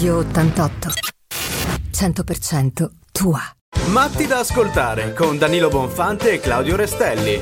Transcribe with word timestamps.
Radio 0.00 0.16
88. 0.16 0.92
100% 1.92 2.88
tua. 3.12 3.38
Matti 3.90 4.26
da 4.26 4.38
ascoltare 4.38 5.12
con 5.12 5.36
Danilo 5.36 5.68
Bonfante 5.68 6.32
e 6.32 6.40
Claudio 6.40 6.74
Restelli. 6.74 7.38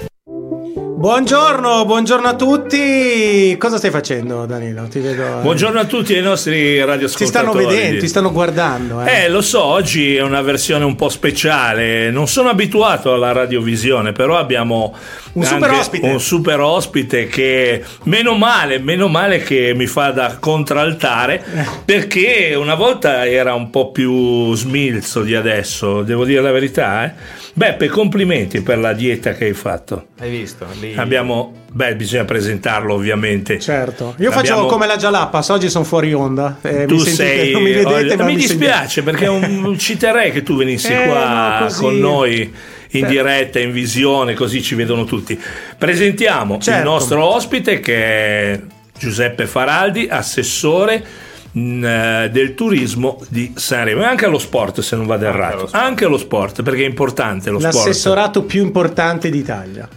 Buongiorno, 1.03 1.85
buongiorno 1.85 2.27
a 2.27 2.35
tutti. 2.35 3.55
Cosa 3.57 3.77
stai 3.77 3.93
facendo, 3.93 4.47
Danilo? 4.47 4.89
Ti 4.89 4.99
vedo. 4.99 5.23
eh. 5.39 5.43
Buongiorno 5.43 5.79
a 5.79 5.85
tutti 5.85 6.17
i 6.17 6.21
nostri 6.21 6.85
radioascoltatori. 6.85 7.25
Ti 7.25 7.27
stanno 7.29 7.53
vedendo, 7.53 8.01
ti 8.01 8.09
stanno 8.09 8.33
guardando. 8.33 9.03
Eh. 9.05 9.23
Eh, 9.23 9.29
lo 9.29 9.41
so, 9.41 9.63
oggi 9.63 10.17
è 10.17 10.23
una 10.23 10.43
versione 10.43 10.85
un 10.85 10.97
po' 10.97 11.09
speciale. 11.09 12.11
Non 12.11 12.27
sono 12.27 12.49
abituato 12.49 13.15
alla 13.15 13.31
radiovisione, 13.31 14.11
però 14.11 14.39
abbiamo 14.39 14.93
Un 15.35 15.45
super 15.45 15.71
ospite. 15.71 16.05
Un 16.09 16.19
super 16.21 16.59
ospite 16.59 17.29
che 17.29 17.81
meno 18.03 18.35
male, 18.35 18.81
meno 18.81 19.07
male 19.07 19.39
che 19.39 19.75
mi 19.77 19.87
fa 19.87 20.11
da 20.11 20.39
contraltare, 20.41 21.45
Eh. 21.55 21.65
perché 21.85 22.57
una 22.59 22.75
volta 22.75 23.25
era 23.25 23.55
un 23.55 23.71
po' 23.71 23.93
più 23.93 24.53
smilzo 24.53 25.23
di 25.23 25.37
adesso, 25.37 26.03
devo 26.03 26.25
dire 26.25 26.41
la 26.43 26.51
verità. 26.51 27.05
Eh. 27.05 27.13
Beppe, 27.59 27.89
complimenti 27.89 28.61
per 28.61 28.79
la 28.79 28.93
dieta 28.93 29.33
che 29.33 29.47
hai 29.47 29.53
fatto. 29.53 30.11
Hai 30.21 30.31
visto? 30.31 30.65
Lì... 30.81 30.95
Abbiamo, 30.95 31.65
beh, 31.73 31.97
bisogna 31.97 32.25
presentarlo 32.25 32.95
ovviamente. 32.95 33.59
Certo, 33.59 34.15
io 34.19 34.31
faccio 34.31 34.53
Abbiamo- 34.53 34.69
come 34.69 34.87
la 34.87 34.97
Jalapas, 34.97 35.49
oggi 35.49 35.69
sono 35.69 35.83
fuori 35.83 36.13
onda. 36.15 36.59
eh, 36.63 36.85
tu 36.87 36.95
mi 36.95 37.01
sentite, 37.01 37.15
sei 37.25 37.51
non 37.51 37.63
mi 37.63 37.73
vedete, 37.73 38.13
oh, 38.13 38.17
ma 38.19 38.25
mi 38.27 38.35
mi 38.35 38.41
dispiace 38.41 39.03
perché 39.03 39.27
un- 39.27 39.75
ci 39.77 39.97
terrei 39.97 40.31
che 40.31 40.45
tu 40.45 40.55
venissi 40.57 40.93
Eh, 40.93 41.07
qua 41.07 41.59
no, 41.69 41.75
con 41.75 41.99
noi 41.99 42.43
in 42.43 43.01
Certo. 43.01 43.09
diretta, 43.09 43.59
in 43.59 43.73
visione, 43.73 44.35
così 44.35 44.63
ci 44.63 44.77
vedono 44.77 45.03
tutti. 45.03 45.37
Presentiamo 45.77 46.55
il 46.55 46.63
Certo. 46.63 46.89
nostro 46.89 47.25
ospite 47.25 47.81
che 47.81 48.53
è 48.53 48.61
Giuseppe 48.97 49.47
Faraldi, 49.47 50.07
assessore 50.09 51.05
del 51.53 52.55
turismo 52.55 53.21
di 53.29 53.53
Sanremo 53.57 54.03
e 54.03 54.05
anche 54.05 54.27
allo 54.27 54.39
sport 54.39 54.81
se 54.81 54.97
non 54.97 55.07
vado 55.07 55.27
errato. 55.27 55.69
anche 55.73 56.05
allo 56.05 56.19
sport 56.19 56.63
perché 56.63 56.83
è 56.83 56.89
importante 56.89 57.51
lo 57.51 57.59
sport. 57.59 57.75
L'assessorato 57.75 58.43
più 58.43 58.63
importante 58.63 59.31
d'Italia. 59.31 59.89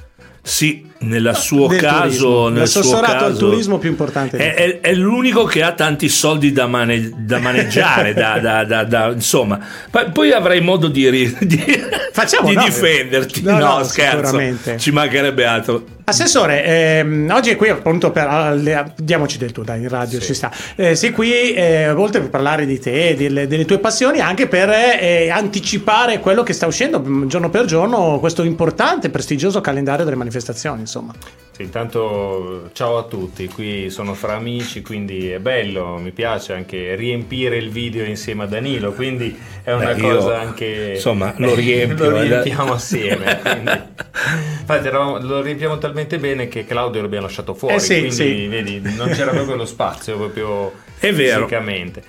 sì 0.42 0.90
nel 1.02 1.32
suo 1.36 1.68
Del 1.68 1.80
caso 1.80 2.50
nel 2.50 2.68
suo 2.68 2.82
L'assessorato 2.82 3.26
al 3.26 3.32
caso 3.32 3.50
turismo 3.50 3.78
più 3.80 3.90
importante. 3.90 4.38
è, 4.38 4.54
è- 4.54 4.80
è 4.82 4.94
l'unico 4.94 5.44
che 5.46 5.64
ha 5.64 5.72
tanti 5.74 6.08
soldi 6.10 6.52
da, 6.52 6.68
mane- 6.68 7.12
da 7.16 7.40
maneggiare 7.40 8.14
da, 8.16 8.38
da- 8.40 8.64
da- 8.64 8.84
da- 8.84 9.12
insomma. 9.12 9.60
Poi- 9.90 10.32
avrai 10.32 10.62
modo 10.62 10.88
di, 10.88 11.10
ri- 11.10 11.36
di- 11.42 11.84
Facciamo, 12.12 12.50
di 12.50 12.56
no? 12.56 12.64
difenderti. 12.64 13.42
No, 13.42 13.58
no, 13.58 13.78
no, 13.78 13.84
scherzo. 13.84 14.40
ci 14.78 14.92
mancherebbe 14.92 15.46
altro. 15.46 15.86
Assessore, 16.04 16.66
ehm, 16.66 17.30
oggi 17.32 17.52
è 17.52 17.56
qui 17.56 17.70
appunto 17.70 18.12
per 18.12 18.28
alle- 18.28 18.94
diamoci 18.98 19.38
del 19.38 19.52
tuo, 19.54 19.64
dai, 19.64 19.82
in 19.82 19.88
radio 19.88 20.20
ci 20.20 20.34
sta. 20.34 20.52
Eh, 20.76 20.96
sei 20.96 21.12
qui 21.12 21.54
eh, 21.54 21.90
oltre 21.92 22.20
per 22.20 22.30
parlare 22.30 22.66
di 22.66 22.80
te, 22.80 23.16
delle, 23.16 23.48
delle 23.48 23.64
tue 23.66 23.78
passioni, 23.78 24.20
anche 24.20 24.48
per 24.48 24.70
eh, 24.70 25.30
anticipare 25.30 26.20
quello 26.20 26.44
che 26.44 26.52
sta 26.54 26.66
uscendo 26.68 27.00
mm, 27.02 27.28
giorno 27.28 27.50
per 27.50 27.64
giorno, 27.66 28.18
questo 28.20 28.44
importante, 28.44 29.10
prestigioso 29.10 29.62
calendario 29.62 30.04
delle 30.04 30.18
manifestazioni, 30.18 30.86
insomma. 30.92 31.14
Sì, 31.54 31.64
intanto 31.64 32.70
ciao 32.74 32.98
a 32.98 33.04
tutti, 33.04 33.48
qui 33.48 33.90
sono 33.90 34.14
fra 34.14 34.36
amici, 34.36 34.82
quindi 34.82 35.30
è 35.32 35.40
bello, 35.40 35.98
mi 35.98 36.12
piace 36.12 36.54
anche 36.54 36.96
riempire 36.96 37.58
il 37.58 37.70
video 37.70 38.06
insieme 38.06 38.44
a 38.44 38.46
Danilo, 38.48 38.94
quindi 38.94 39.38
è 39.64 39.72
una 39.74 39.94
Beh, 39.94 40.00
cosa 40.02 40.40
anche... 40.40 40.94
insomma, 40.96 41.34
lo 41.38 41.54
riempio, 41.56 42.10
lo 42.10 42.18
eh. 42.18 42.24
riempiamo 42.28 42.74
assieme. 42.74 43.40
quindi- 43.42 43.72
Infatti 44.62 44.88
eravamo- 44.88 45.20
lo 45.20 45.42
riempiamo 45.42 45.78
talmente 45.78 46.18
bene 46.20 46.48
che 46.48 46.66
Claudio 46.66 47.02
l'abbiamo 47.02 47.26
lasciato 47.26 47.54
fuori, 47.54 47.76
Eh 47.76 47.80
sì, 47.80 47.98
quindi 48.00 48.12
sì. 48.16 48.48
vedi, 48.48 48.82
non 48.96 49.10
c'era 49.10 49.32
proprio 49.32 49.56
lo 49.58 49.66
spazio 49.66 50.16
proprio 50.16 50.72
È 51.00 51.12
vero. 51.14 51.40
fisicamente. 51.46 52.04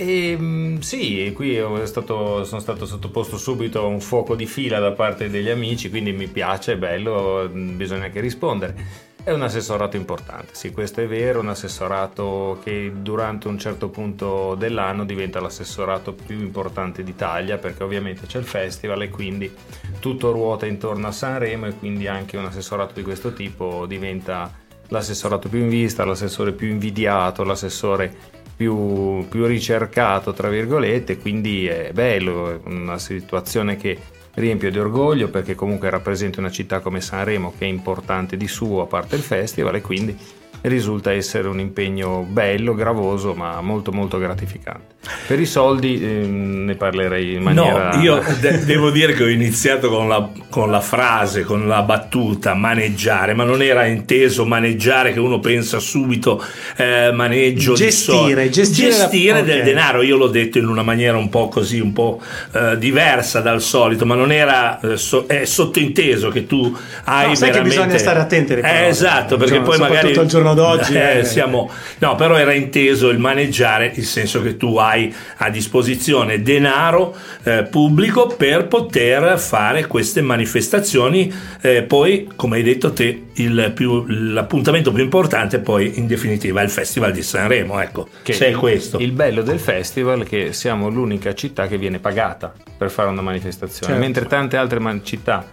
E, 0.00 0.34
mm, 0.34 0.78
sì, 0.78 1.30
qui 1.34 1.60
stato- 1.84 2.42
sono 2.44 2.60
stato 2.62 2.86
sottoposto 2.86 3.36
subito 3.36 3.82
a 3.82 3.84
un 3.84 4.00
fuoco 4.00 4.34
di 4.34 4.46
fila 4.46 4.78
da 4.78 4.92
parte 4.92 5.28
degli 5.28 5.50
amici, 5.50 5.90
quindi 5.90 6.10
mi 6.12 6.26
piace, 6.26 6.72
è 6.72 6.76
bello, 6.78 7.46
mm, 7.52 7.76
bisogna 7.76 8.04
anche 8.04 8.20
rispondere. 8.20 9.08
È 9.22 9.30
un 9.30 9.42
assessorato 9.42 9.98
importante, 9.98 10.54
sì, 10.54 10.70
questo 10.70 11.02
è 11.02 11.06
vero, 11.06 11.40
un 11.40 11.50
assessorato 11.50 12.58
che 12.64 12.90
durante 13.02 13.48
un 13.48 13.58
certo 13.58 13.90
punto 13.90 14.54
dell'anno 14.54 15.04
diventa 15.04 15.38
l'assessorato 15.38 16.14
più 16.14 16.38
importante 16.40 17.02
d'Italia, 17.02 17.58
perché 17.58 17.82
ovviamente 17.82 18.24
c'è 18.26 18.38
il 18.38 18.46
festival 18.46 19.02
e 19.02 19.10
quindi 19.10 19.52
tutto 19.98 20.32
ruota 20.32 20.64
intorno 20.64 21.08
a 21.08 21.12
Sanremo 21.12 21.66
e 21.66 21.74
quindi 21.74 22.06
anche 22.06 22.38
un 22.38 22.46
assessorato 22.46 22.94
di 22.94 23.02
questo 23.02 23.34
tipo 23.34 23.84
diventa 23.84 24.50
l'assessorato 24.88 25.50
più 25.50 25.58
in 25.58 25.68
vista, 25.68 26.06
l'assessore 26.06 26.52
più 26.52 26.68
invidiato, 26.68 27.44
l'assessore 27.44 28.38
più, 28.60 29.26
più 29.30 29.46
ricercato, 29.46 30.34
tra 30.34 30.50
virgolette, 30.50 31.16
quindi 31.16 31.66
è 31.66 31.92
bello, 31.94 32.50
è 32.50 32.60
una 32.64 32.98
situazione 32.98 33.78
che 33.78 33.96
riempie 34.34 34.70
di 34.70 34.78
orgoglio 34.78 35.30
perché 35.30 35.54
comunque 35.54 35.88
rappresenta 35.88 36.40
una 36.40 36.50
città 36.50 36.80
come 36.80 37.00
Sanremo 37.00 37.54
che 37.56 37.64
è 37.64 37.68
importante 37.68 38.36
di 38.36 38.46
suo 38.46 38.82
a 38.82 38.86
parte 38.86 39.16
il 39.16 39.22
festival 39.22 39.76
e 39.76 39.80
quindi 39.80 40.14
risulta 40.62 41.12
essere 41.12 41.48
un 41.48 41.58
impegno 41.60 42.26
bello, 42.28 42.74
gravoso 42.74 43.34
ma 43.34 43.60
molto 43.60 43.92
molto 43.92 44.18
gratificante. 44.18 44.88
Per 45.26 45.40
i 45.40 45.46
soldi 45.46 45.98
ehm, 46.02 46.64
ne 46.66 46.74
parlerei 46.74 47.34
in 47.34 47.42
maniera... 47.42 47.94
No, 47.94 48.02
io 48.02 48.22
de- 48.38 48.64
devo 48.66 48.90
dire 48.90 49.14
che 49.14 49.24
ho 49.24 49.28
iniziato 49.28 49.88
con 49.88 50.08
la, 50.08 50.28
con 50.50 50.70
la 50.70 50.80
frase, 50.82 51.42
con 51.44 51.66
la 51.66 51.80
battuta 51.80 52.52
maneggiare, 52.52 53.32
ma 53.32 53.44
non 53.44 53.62
era 53.62 53.86
inteso 53.86 54.44
maneggiare 54.44 55.14
che 55.14 55.18
uno 55.20 55.40
pensa 55.40 55.78
subito 55.78 56.44
eh, 56.76 57.10
maneggio 57.14 57.72
di 57.72 57.78
Gestire, 57.84 58.16
soldi. 58.44 58.50
gestire 58.50 58.88
la- 58.90 58.96
Gestire 58.96 59.42
del 59.44 59.58
ok. 59.60 59.64
denaro. 59.64 60.02
Io 60.02 60.16
l'ho 60.18 60.28
detto 60.28 60.58
in 60.58 60.68
una 60.68 60.82
maniera 60.82 61.16
un 61.16 61.30
po' 61.30 61.48
così, 61.48 61.80
un 61.80 61.94
po' 61.94 62.20
eh, 62.52 62.76
diversa 62.76 63.40
dal 63.40 63.62
solito, 63.62 64.04
ma 64.04 64.14
non 64.14 64.30
era 64.30 64.78
eh, 64.80 64.96
so- 64.98 65.24
è 65.26 65.46
sottointeso 65.46 66.28
che 66.28 66.46
tu 66.46 66.76
hai 67.04 67.28
No, 67.28 67.34
sai 67.34 67.48
che 67.48 67.52
veramente... 67.54 67.62
bisogna 67.78 67.98
stare 67.98 68.18
attenti 68.20 68.52
alle 68.52 68.60
parole. 68.62 68.84
Eh, 68.84 68.88
esatto, 68.88 69.36
perché 69.38 69.54
Giorno- 69.54 69.68
poi 69.68 69.78
magari 69.78 69.96
soprattutto 69.96 70.20
al 70.20 70.28
giorno 70.54 70.76
d'oggi, 70.76 70.94
Eh, 70.94 71.18
eh. 71.18 71.24
siamo 71.24 71.70
No, 71.98 72.14
però 72.14 72.36
era 72.36 72.52
inteso 72.52 73.08
il 73.08 73.18
maneggiare, 73.18 73.90
il 73.94 74.04
senso 74.04 74.40
che 74.42 74.56
tu 74.56 74.76
hai 74.76 75.12
a 75.38 75.50
disposizione 75.50 76.42
denaro 76.42 77.14
eh, 77.42 77.64
pubblico 77.64 78.26
per 78.26 78.66
poter 78.68 79.38
fare 79.38 79.86
queste 79.86 80.20
manifestazioni. 80.22 81.32
eh, 81.62 81.82
poi, 81.82 82.28
come 82.36 82.56
hai 82.56 82.62
detto 82.62 82.92
te, 82.92 83.24
il 83.34 83.72
più- 83.74 84.04
l'appuntamento 84.06 84.92
più 84.92 85.02
importante 85.02 85.58
poi 85.58 85.98
in 85.98 86.06
definitiva 86.06 86.60
è 86.60 86.64
il 86.64 86.70
Festival 86.70 87.12
di 87.12 87.22
Sanremo. 87.22 87.80
Ecco, 87.80 88.08
Che 88.22 88.32
se 88.32 88.48
è 88.48 88.52
questo. 88.52 88.98
Il 88.98 89.12
bello 89.12 89.42
del 89.42 89.58
festival 89.58 90.22
è 90.22 90.24
che 90.26 90.52
siamo 90.52 90.88
l'unica 90.88 91.34
città 91.34 91.66
che 91.66 91.76
viene 91.78 91.98
pagata 91.98 92.52
per 92.76 92.90
fare 92.90 93.08
una 93.08 93.20
manifestazione, 93.22 93.92
Certo. 93.92 94.00
mentre 94.00 94.26
tante 94.26 94.56
altre 94.56 94.78
man- 94.80 95.04
città 95.04 95.44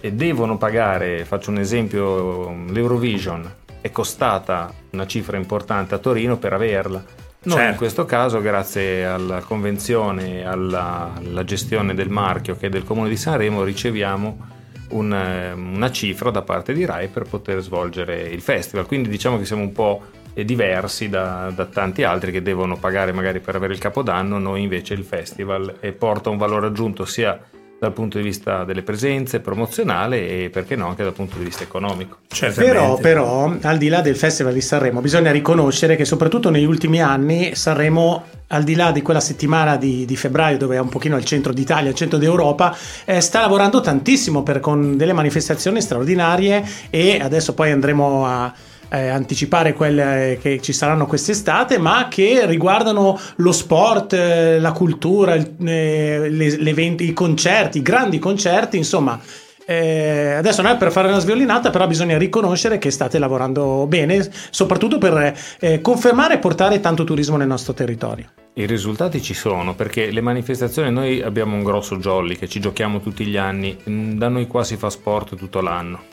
eh, 0.00 0.12
devono 0.12 0.58
pagare, 0.58 1.24
faccio 1.24 1.50
un 1.50 1.58
esempio, 1.58 2.54
l'Eurovision 2.70 3.48
è 3.82 3.90
costata 3.90 4.72
una 4.90 5.06
cifra 5.06 5.36
importante 5.36 5.94
a 5.94 5.98
Torino 5.98 6.38
per 6.38 6.54
averla. 6.54 7.04
Noi 7.44 7.56
Certo. 7.56 7.72
in 7.72 7.76
questo 7.76 8.04
caso, 8.04 8.40
grazie 8.40 9.04
alla 9.04 9.40
convenzione 9.40 10.38
e 10.38 10.44
alla, 10.44 11.12
alla 11.16 11.44
gestione 11.44 11.92
del 11.92 12.08
marchio 12.08 12.56
che 12.56 12.68
è 12.68 12.70
del 12.70 12.84
Comune 12.84 13.08
di 13.08 13.16
Sanremo, 13.16 13.64
riceviamo 13.64 14.60
un, 14.90 15.12
eh, 15.12 15.52
una 15.52 15.90
cifra 15.90 16.30
da 16.30 16.42
parte 16.42 16.72
di 16.72 16.84
RAI 16.84 17.08
per 17.08 17.24
poter 17.24 17.60
svolgere 17.60 18.22
il 18.22 18.40
festival. 18.40 18.86
Quindi 18.86 19.08
diciamo 19.08 19.38
che 19.38 19.44
siamo 19.44 19.62
un 19.62 19.72
po' 19.72 20.02
diversi 20.32 21.08
da, 21.08 21.50
da 21.54 21.66
tanti 21.66 22.04
altri 22.04 22.30
che 22.30 22.42
devono 22.42 22.76
pagare 22.76 23.12
magari 23.12 23.40
per 23.40 23.56
avere 23.56 23.72
il 23.72 23.80
capodanno, 23.80 24.38
noi 24.38 24.62
invece 24.62 24.94
il 24.94 25.04
festival 25.04 25.74
e 25.80 25.92
porta 25.92 26.30
un 26.30 26.38
valore 26.38 26.68
aggiunto 26.68 27.04
sia 27.04 27.38
dal 27.82 27.92
punto 27.92 28.16
di 28.18 28.22
vista 28.22 28.62
delle 28.62 28.82
presenze, 28.82 29.40
promozionale 29.40 30.44
e 30.44 30.50
perché 30.50 30.76
no 30.76 30.86
anche 30.86 31.02
dal 31.02 31.12
punto 31.12 31.36
di 31.36 31.44
vista 31.44 31.64
economico. 31.64 32.18
Certamente. 32.28 32.78
Però, 32.78 32.96
però, 32.98 33.56
al 33.60 33.76
di 33.76 33.88
là 33.88 34.00
del 34.00 34.14
Festival 34.14 34.52
di 34.52 34.60
Sanremo, 34.60 35.00
bisogna 35.00 35.32
riconoscere 35.32 35.96
che 35.96 36.04
soprattutto 36.04 36.48
negli 36.48 36.64
ultimi 36.64 37.02
anni 37.02 37.56
Sanremo, 37.56 38.24
al 38.48 38.62
di 38.62 38.76
là 38.76 38.92
di 38.92 39.02
quella 39.02 39.18
settimana 39.18 39.76
di, 39.76 40.04
di 40.04 40.14
febbraio 40.14 40.58
dove 40.58 40.76
è 40.76 40.78
un 40.78 40.90
pochino 40.90 41.16
al 41.16 41.24
centro 41.24 41.52
d'Italia, 41.52 41.90
al 41.90 41.96
centro 41.96 42.18
d'Europa, 42.18 42.76
eh, 43.04 43.20
sta 43.20 43.40
lavorando 43.40 43.80
tantissimo 43.80 44.44
per, 44.44 44.60
con 44.60 44.96
delle 44.96 45.12
manifestazioni 45.12 45.80
straordinarie 45.80 46.64
e 46.88 47.18
adesso 47.20 47.52
poi 47.52 47.72
andremo 47.72 48.26
a 48.26 48.52
eh, 48.92 49.08
anticipare 49.08 49.72
quelle 49.72 50.38
che 50.40 50.60
ci 50.60 50.74
saranno 50.74 51.06
quest'estate, 51.06 51.78
ma 51.78 52.08
che 52.08 52.44
riguardano 52.44 53.18
lo 53.36 53.52
sport, 53.52 54.12
eh, 54.12 54.60
la 54.60 54.72
cultura, 54.72 55.34
il- 55.34 55.54
eh, 55.64 56.28
le- 56.28 56.56
le 56.58 56.70
i 56.70 57.12
concerti, 57.14 57.78
i 57.78 57.82
grandi 57.82 58.18
concerti, 58.18 58.76
insomma. 58.76 59.18
eh, 59.64 60.32
adesso 60.32 60.60
non 60.60 60.72
è 60.72 60.76
per 60.76 60.90
fare 60.90 61.06
una 61.06 61.20
sviolinata, 61.20 61.70
però 61.70 61.86
bisogna 61.86 62.18
riconoscere 62.18 62.78
che 62.78 62.90
state 62.90 63.20
lavorando 63.20 63.86
bene, 63.86 64.28
soprattutto 64.50 64.98
per 64.98 65.34
eh, 65.60 65.80
confermare 65.80 66.34
e 66.34 66.38
portare 66.38 66.80
tanto 66.80 67.04
turismo 67.04 67.36
nel 67.36 67.46
nostro 67.46 67.72
territorio. 67.72 68.26
I 68.54 68.66
risultati 68.66 69.22
ci 69.22 69.34
sono 69.34 69.74
perché 69.76 70.10
le 70.10 70.20
manifestazioni, 70.20 70.90
noi 70.90 71.22
abbiamo 71.22 71.54
un 71.54 71.62
grosso 71.62 71.96
jolly 71.96 72.36
che 72.36 72.48
ci 72.48 72.58
giochiamo 72.58 73.00
tutti 73.00 73.24
gli 73.24 73.36
anni, 73.36 73.78
da 73.84 74.28
noi 74.28 74.48
qua 74.48 74.64
si 74.64 74.76
fa 74.76 74.90
sport 74.90 75.36
tutto 75.36 75.60
l'anno 75.60 76.11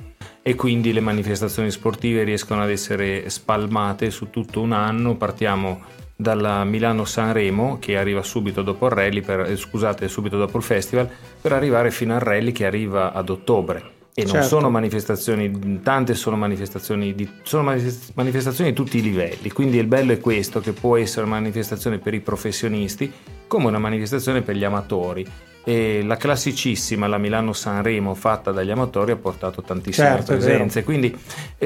e 0.49 0.55
quindi 0.55 0.93
le 0.93 0.99
manifestazioni 0.99 1.69
sportive 1.69 2.23
riescono 2.23 2.63
ad 2.63 2.71
essere 2.71 3.29
spalmate 3.29 4.09
su 4.09 4.31
tutto 4.31 4.61
un 4.61 4.71
anno, 4.71 5.15
partiamo 5.15 5.79
dalla 6.15 6.63
Milano-Sanremo 6.63 7.77
che 7.79 7.95
arriva 7.95 8.23
subito 8.23 8.63
dopo 8.63 8.87
il 8.87 8.91
rally, 8.93 9.21
per, 9.21 9.41
eh, 9.41 9.55
scusate, 9.55 10.07
subito 10.07 10.39
dopo 10.39 10.57
il 10.57 10.63
festival, 10.63 11.07
per 11.39 11.53
arrivare 11.53 11.91
fino 11.91 12.15
al 12.15 12.21
rally 12.21 12.51
che 12.51 12.65
arriva 12.65 13.13
ad 13.13 13.29
ottobre. 13.29 13.97
E 14.15 14.23
non 14.23 14.31
Certo. 14.31 14.47
sono 14.47 14.71
manifestazioni, 14.71 15.81
tante 15.83 16.15
sono 16.15 16.35
manifestazioni, 16.35 17.13
di, 17.13 17.29
sono 17.43 17.61
manifest- 17.61 18.13
manifestazioni 18.15 18.71
di 18.71 18.75
tutti 18.75 18.97
i 18.97 19.03
livelli, 19.03 19.51
quindi 19.51 19.77
il 19.77 19.85
bello 19.85 20.13
è 20.13 20.19
questo, 20.19 20.61
che 20.61 20.71
può 20.71 20.97
essere 20.97 21.27
una 21.27 21.35
manifestazione 21.35 21.99
per 21.99 22.15
i 22.15 22.21
professionisti 22.21 23.13
come 23.45 23.67
una 23.67 23.77
manifestazione 23.77 24.41
per 24.41 24.55
gli 24.55 24.63
amatori. 24.63 25.27
E 25.63 26.01
la 26.03 26.15
classicissima, 26.17 27.07
la 27.07 27.17
Milano-Sanremo 27.17 28.15
fatta 28.15 28.51
dagli 28.51 28.71
amatori 28.71 29.11
ha 29.11 29.17
portato 29.17 29.61
tantissime 29.61 30.07
Certo, 30.07 30.31
presenze, 30.31 30.83
quindi 30.83 31.15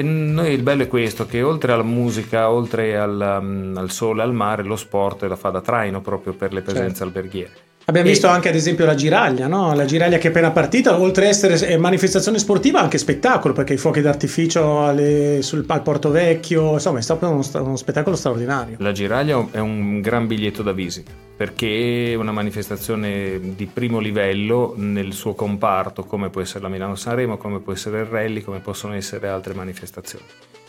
noi 0.01 0.53
il 0.53 0.63
bello 0.63 0.83
è 0.83 0.87
questo, 0.87 1.25
che 1.25 1.41
oltre 1.41 1.71
alla 1.71 1.83
musica, 1.83 2.49
oltre 2.49 2.97
al, 2.97 3.39
um, 3.41 3.73
al 3.77 3.91
sole, 3.91 4.23
al 4.23 4.33
mare, 4.33 4.63
lo 4.63 4.75
sport 4.75 5.23
la 5.23 5.35
fa 5.35 5.49
da 5.49 5.61
traino 5.61 6.01
proprio 6.01 6.33
per 6.33 6.53
le 6.53 6.61
presenze 6.61 6.89
Certo. 6.89 7.03
alberghiere. 7.03 7.51
Abbiamo 7.85 8.07
E- 8.07 8.11
visto 8.11 8.27
anche 8.27 8.47
ad 8.47 8.55
esempio 8.55 8.85
la 8.85 8.95
giraglia, 8.95 9.47
no? 9.47 9.73
La 9.73 9.83
giraglia 9.83 10.17
che 10.17 10.27
è 10.27 10.29
appena 10.29 10.51
partita, 10.51 10.97
oltre 10.99 11.25
a 11.25 11.27
essere 11.29 11.59
eh, 11.67 11.77
manifestazione 11.77 12.39
sportiva, 12.39 12.79
anche 12.79 12.97
spettacolo, 12.97 13.53
perché 13.53 13.73
i 13.73 13.77
fuochi 13.77 13.99
d'artificio 13.99 14.85
alle- 14.85 15.41
sul, 15.41 15.65
al 15.67 15.81
Porto 15.81 16.09
Vecchio, 16.09 16.73
insomma, 16.73 16.99
è 16.99 17.01
stato 17.01 17.27
uno, 17.27 17.43
uno 17.55 17.75
spettacolo 17.75 18.15
straordinario. 18.15 18.77
La 18.79 18.93
Giraglia 18.93 19.45
è 19.51 19.59
un 19.59 19.99
gran 19.99 20.27
biglietto 20.27 20.63
da 20.63 20.71
visita 20.71 21.11
perché 21.35 22.11
è 22.11 22.15
una 22.15 22.31
manifestazione 22.31 23.39
di 23.55 23.65
primo 23.65 23.99
livello 23.99 24.75
nel 24.77 25.11
suo 25.11 25.33
comparto, 25.33 26.05
come 26.05 26.29
può 26.29 26.39
essere 26.39 26.61
la 26.61 26.69
Milano-Sanremo, 26.69 27.37
come 27.37 27.59
può 27.59 27.73
essere 27.73 27.99
il 28.01 28.05
rally, 28.05 28.41
come 28.41 28.59
possono 28.59 28.93
essere 28.93 29.27
altre 29.27 29.53
manifestazioni. 29.53 30.23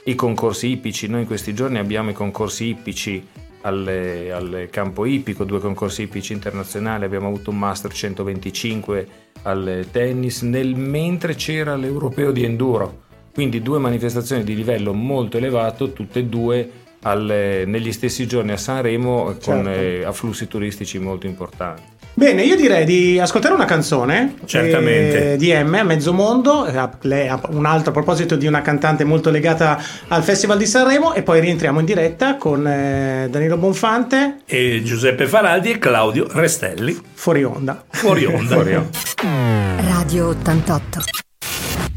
I 0.04 0.14
concorsi 0.16 0.68
ippici, 0.70 1.06
noi 1.06 1.20
in 1.20 1.26
questi 1.26 1.54
giorni 1.54 1.78
abbiamo 1.78 2.10
i 2.10 2.12
concorsi 2.14 2.68
ippici 2.68 3.24
alle- 3.64 4.30
al 4.32 4.68
campo 4.70 5.04
ippico, 5.06 5.44
due 5.44 5.58
concorsi 5.60 6.02
ippici 6.02 6.32
internazionali, 6.32 7.04
abbiamo 7.04 7.28
avuto 7.28 7.50
un 7.50 7.58
Master 7.58 7.92
125 7.92 9.08
al 9.42 9.86
tennis, 9.90 10.42
nel- 10.42 10.76
mentre 10.76 11.34
c'era 11.34 11.74
l'Europeo 11.76 12.30
di 12.30 12.44
Enduro. 12.44 13.02
Quindi 13.32 13.62
due 13.62 13.78
manifestazioni 13.78 14.44
di 14.44 14.54
livello 14.54 14.92
molto 14.92 15.38
elevato, 15.38 15.92
tutte 15.92 16.20
e 16.20 16.24
due 16.24 16.70
al- 17.02 17.64
negli 17.66 17.92
stessi 17.92 18.26
giorni 18.26 18.52
a 18.52 18.56
Sanremo 18.56 19.30
eh, 19.30 19.32
con 19.42 19.64
Certo. 19.64 19.68
eh, 19.70 20.04
afflussi 20.04 20.46
turistici 20.46 20.98
molto 20.98 21.26
importanti. 21.26 21.82
Bene, 22.16 22.42
io 22.44 22.54
direi 22.54 22.84
di 22.84 23.18
ascoltare 23.18 23.54
una 23.54 23.64
canzone 23.64 24.36
Certamente. 24.44 25.32
eh, 25.32 25.36
di 25.36 25.52
M, 25.52 25.80
Mezzo 25.84 26.12
Mondo, 26.12 26.64
eh, 26.64 26.88
un 27.48 27.66
altro 27.66 27.90
a 27.90 27.92
proposito 27.92 28.36
di 28.36 28.46
una 28.46 28.62
cantante 28.62 29.02
molto 29.02 29.30
legata 29.30 29.82
al 30.08 30.22
Festival 30.22 30.56
di 30.56 30.66
Sanremo 30.66 31.12
e 31.14 31.22
poi 31.22 31.40
rientriamo 31.40 31.80
in 31.80 31.84
diretta 31.84 32.36
con 32.36 32.64
eh, 32.68 33.26
Danilo 33.28 33.56
Bonfante, 33.56 34.36
E 34.46 34.82
Giuseppe 34.84 35.26
Faraldi 35.26 35.72
e 35.72 35.78
Claudio 35.78 36.28
Restelli 36.30 36.96
fuori 37.14 37.42
onda. 37.42 37.82
fuori 37.90 38.24
onda. 38.30 38.62
Radio 39.88 40.28
88. 40.28 41.00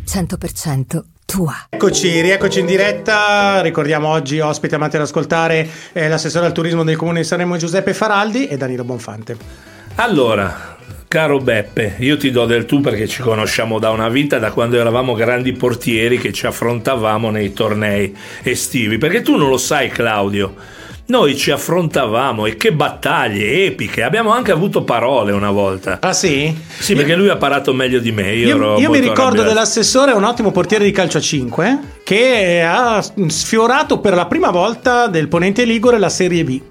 100% 0.07 0.99
tua. 1.25 1.53
Eccoci, 1.69 2.21
rieccoci 2.21 2.59
in 2.61 2.65
diretta. 2.65 3.61
Ricordiamo 3.61 4.07
oggi 4.07 4.39
ospite 4.39 4.75
amati 4.75 4.95
ad 4.95 5.03
ascoltare 5.03 5.67
eh, 5.93 6.07
l'assessore 6.07 6.47
al 6.47 6.53
turismo 6.53 6.83
del 6.83 6.95
comune 6.95 7.19
di 7.19 7.25
Sanremo 7.25 7.55
Giuseppe 7.57 7.93
Faraldi 7.93 8.47
e 8.47 8.57
Danilo 8.57 8.83
Bonfante. 8.83 9.75
Allora, 9.99 10.77
caro 11.07 11.39
Beppe, 11.39 11.95
io 11.97 12.17
ti 12.17 12.29
do 12.29 12.45
del 12.45 12.65
tu 12.65 12.81
perché 12.81 13.07
ci 13.07 13.23
conosciamo 13.23 13.79
da 13.79 13.89
una 13.89 14.09
vita, 14.09 14.37
da 14.37 14.51
quando 14.51 14.77
eravamo 14.77 15.15
grandi 15.15 15.53
portieri 15.53 16.19
che 16.19 16.31
ci 16.31 16.45
affrontavamo 16.45 17.31
nei 17.31 17.51
tornei 17.51 18.15
estivi. 18.43 18.99
Perché 18.99 19.23
tu 19.23 19.35
non 19.35 19.49
lo 19.49 19.57
sai, 19.57 19.89
Claudio. 19.89 20.53
Noi 21.07 21.35
ci 21.35 21.49
affrontavamo 21.49 22.45
e 22.45 22.57
che 22.57 22.73
battaglie 22.73 23.65
epiche. 23.65 24.03
Abbiamo 24.03 24.31
anche 24.31 24.51
avuto 24.51 24.83
parole 24.83 25.31
una 25.31 25.49
volta. 25.49 25.97
Ah 25.99 26.13
sì? 26.13 26.55
Sì, 26.77 26.93
perché 26.93 27.15
lui 27.15 27.29
ha 27.29 27.37
parato 27.37 27.73
meglio 27.73 27.99
di 27.99 28.11
me. 28.11 28.35
Io, 28.35 28.55
Io, 28.55 28.77
io 28.77 28.89
mi 28.91 28.99
ricordo 28.99 29.21
arrabbiato. 29.21 29.47
dell'assessore, 29.47 30.11
un 30.11 30.25
ottimo 30.25 30.51
portiere 30.51 30.83
di 30.85 30.91
calcio 30.91 31.17
a 31.17 31.21
5, 31.21 31.79
che 32.03 32.61
ha 32.63 33.03
sfiorato 33.27 33.99
per 33.99 34.13
la 34.13 34.27
prima 34.27 34.51
volta 34.51 35.07
del 35.07 35.27
Ponente 35.27 35.65
Ligure 35.65 35.97
la 35.97 36.09
Serie 36.09 36.43
B. 36.43 36.61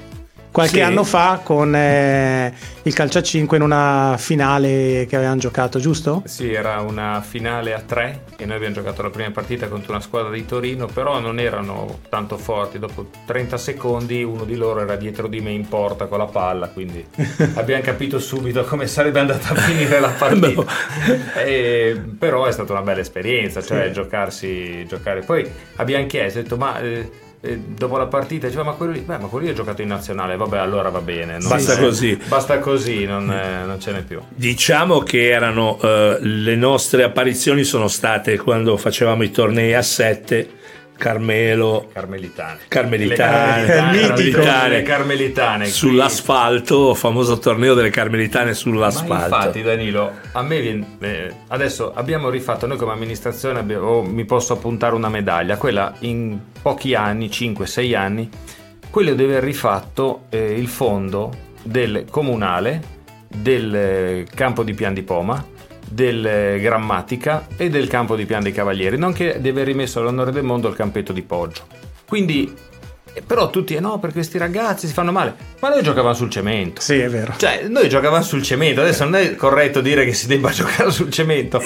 Qualche 0.57 0.77
Sì. 0.77 0.81
anno 0.81 1.05
fa 1.05 1.41
con 1.43 1.75
eh, 1.77 2.51
il 2.85 2.95
calcio 2.95 3.19
a 3.19 3.23
5 3.23 3.59
in 3.59 3.63
una 3.63 4.15
finale 4.19 5.05
che 5.07 5.15
avevano 5.17 5.37
giocato, 5.39 5.79
giusto? 5.79 6.23
Sì, 6.25 6.51
era 6.51 6.81
una 6.81 7.21
finale 7.21 7.75
a 7.75 7.81
tre 7.83 8.23
e 8.39 8.47
noi 8.47 8.57
abbiamo 8.57 8.75
giocato 8.75 9.03
la 9.03 9.11
prima 9.11 9.31
partita 9.33 9.69
contro 9.69 9.93
una 9.93 10.01
squadra 10.01 10.31
di 10.31 10.47
Torino, 10.47 10.87
però 10.87 11.21
non 11.21 11.39
erano 11.41 11.99
tanto 12.09 12.39
forti. 12.39 12.79
Dopo 12.79 13.11
30 13.27 13.59
secondi 13.59 14.23
uno 14.23 14.45
di 14.45 14.57
loro 14.57 14.81
era 14.81 14.97
dietro 14.97 15.27
di 15.27 15.41
me 15.43 15.51
in 15.51 15.69
porta 15.69 16.07
con 16.07 16.17
la 16.17 16.25
palla, 16.25 16.69
quindi 16.69 17.05
abbiamo 17.57 17.83
capito 17.83 18.19
subito 18.19 18.65
come 18.65 18.87
sarebbe 18.87 19.21
andata 19.21 19.51
a 19.53 19.57
finire 19.57 20.01
la 20.01 20.09
partita. 20.09 20.65
E- 21.45 22.01
però 22.19 22.47
è 22.47 22.53
stata 22.53 22.73
una 22.73 22.81
bella 22.81 23.03
esperienza, 23.03 23.61
cioè 23.63 23.91
giocarsi, 23.91 24.87
giocare. 24.87 25.21
Poi 25.21 25.47
abbiamo 25.77 26.07
chiesto, 26.07 26.41
detto, 26.41 26.57
ma... 26.57 26.81
eh, 26.81 27.25
eh, 27.47 27.61
dopo 27.67 27.97
la 27.97 28.07
partita 28.07 28.47
diceva 28.47 28.65
ma 28.65 28.73
quello 28.73 28.93
lì, 28.93 29.01
beh, 29.01 29.19
ma 29.19 29.27
quello 29.29 29.47
lì 29.47 29.51
ha 29.51 29.55
giocato 29.55 29.83
in 29.83 29.89
nazionale 29.89 30.37
vabbè 30.37 30.59
allora 30.59 30.89
va 30.91 31.01
bene 31.01 31.39
Basta 31.39 31.75
eh, 31.77 31.81
così. 31.81 32.19
basta 32.29 32.59
così 32.59 33.05
non, 33.05 33.31
eh, 33.31 33.65
non 33.65 33.81
ce 33.81 33.93
n'è 33.93 34.03
più 34.03 34.21
Diciamo 34.29 34.99
che 35.01 35.29
erano 35.31 35.79
eh, 35.83 36.19
le 36.21 36.57
nostre 36.57 37.03
apparizioni 37.05 37.65
sono 37.65 37.89
state 37.89 38.37
quando 38.39 38.77
facevamo 38.77 39.23
i 39.23 39.31
tornei 39.31 39.75
a 39.75 39.83
7, 39.83 40.49
Carmelo, 40.97 41.89
Carmelitane. 41.93 42.59
Carmelitane, 42.69 43.67
Carmelitane, 43.67 44.83
Carmelitane. 44.83 45.67
sull'asfalto, 45.67 46.95
famoso 46.95 47.39
torneo 47.39 47.75
delle 47.75 47.91
Carmelitane 47.91 48.47
Ma 48.51 48.55
sull'asfalto. 48.55 49.37
infatti 49.37 49.63
Danilo, 49.63 50.11
a 50.33 50.43
me 50.43 50.61
viene, 50.61 50.87
eh, 51.01 51.33
adesso 51.49 51.93
abbiamo 51.95 52.29
rifatto 52.31 52.67
noi 52.67 52.77
come 52.77 52.93
amministrazione, 52.93 53.59
abbiamo- 53.59 53.87
oh, 53.87 54.03
mi 54.03 54.25
posso 54.25 54.55
appuntare 54.55 54.95
una 54.95 55.09
medaglia, 55.09 55.57
quella 55.57 55.95
in 56.01 56.39
pochi 56.63 56.95
anni, 56.95 57.29
5-6 57.31 57.95
anni, 57.95 58.29
quello 58.91 59.15
deve 59.15 59.33
aver 59.37 59.45
rifatto 59.45 60.23
eh, 60.31 60.53
il 60.59 60.69
fondo 60.69 61.31
del 61.63 62.07
comunale, 62.11 62.95
del 63.29 63.75
eh, 63.75 64.27
campo 64.35 64.63
di 64.63 64.73
Pian 64.73 64.95
di 64.95 65.03
Poma, 65.03 65.45
del 65.89 66.27
eh, 66.27 66.61
Grammatica 66.61 67.47
e 67.57 67.69
del 67.71 67.89
campo 67.89 68.17
di 68.17 68.27
Pian 68.27 68.43
dei 68.43 68.53
Cavalieri, 68.53 68.99
nonché 68.99 69.37
deve 69.41 69.63
aver 69.63 69.67
rimesso 69.67 70.01
all'onore 70.01 70.33
del 70.33 70.45
mondo 70.45 70.69
il 70.69 70.75
campetto 70.75 71.13
di 71.13 71.23
Poggio. 71.23 71.67
Quindi, 72.07 72.55
eh, 73.13 73.23
però 73.23 73.51
tutti, 73.51 73.75
eh 73.75 73.81
no, 73.81 73.99
perché 73.99 74.17
questi 74.17 74.39
ragazzi 74.39 74.87
si 74.87 74.93
fanno 74.93 75.13
male, 75.13 75.35
ma 75.61 75.69
noi 75.69 75.83
giocavamo 75.83 76.15
sul 76.15 76.31
cemento. 76.31 76.81
Sì, 76.81 76.99
è 76.99 77.09
vero. 77.09 77.35
Cioè, 77.37 77.67
noi 77.69 77.89
giocavamo 77.89 78.23
sul 78.23 78.43
cemento, 78.43 78.81
adesso 78.81 79.05
non 79.05 79.17
è 79.17 79.35
corretto 79.35 79.81
dire 79.81 80.05
che 80.05 80.13
si 80.13 80.27
debba 80.27 80.51
giocare 80.53 80.91
sul 80.91 81.11
cemento, 81.11 81.63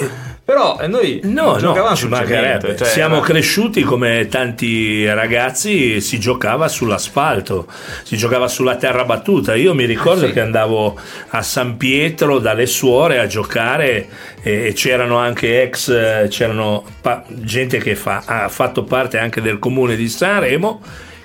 però 0.51 0.77
eh, 0.81 0.87
noi 0.87 1.21
No, 1.23 1.51
no, 1.53 1.57
giocavamo 1.57 1.95
ci 1.95 2.01
sul 2.07 2.13
cemento. 2.13 2.75
cioè, 2.75 2.85
Siamo 2.87 3.15
era- 3.17 3.25
cresciuti 3.25 3.83
come 3.83 4.27
tanti 4.29 5.05
ragazzi, 5.05 6.01
si 6.01 6.19
giocava 6.19 6.67
sull'asfalto, 6.67 7.67
si 8.03 8.17
giocava 8.17 8.49
sulla 8.49 8.75
terra 8.75 9.05
battuta. 9.05 9.55
Io 9.55 9.73
mi 9.73 9.85
ricordo 9.85 10.25
Eh, 10.25 10.27
sì. 10.27 10.33
che 10.33 10.41
andavo 10.41 10.99
a 11.29 11.41
San 11.41 11.77
Pietro 11.77 12.39
dalle 12.39 12.65
suore 12.65 13.19
a 13.19 13.27
giocare 13.27 14.07
e 14.43 14.73
c'erano 14.75 15.17
anche 15.17 15.61
ex, 15.61 15.87
eh, 15.87 16.27
c'erano 16.29 16.83
pa- 16.99 17.23
gente 17.29 17.77
che 17.77 17.95
fa- 17.95 18.23
ha 18.25 18.49
fatto 18.49 18.83
parte 18.83 19.17
anche 19.19 19.41
del 19.41 19.57
comune 19.57 19.95
di 19.95 20.09
Sanremo. 20.09 20.81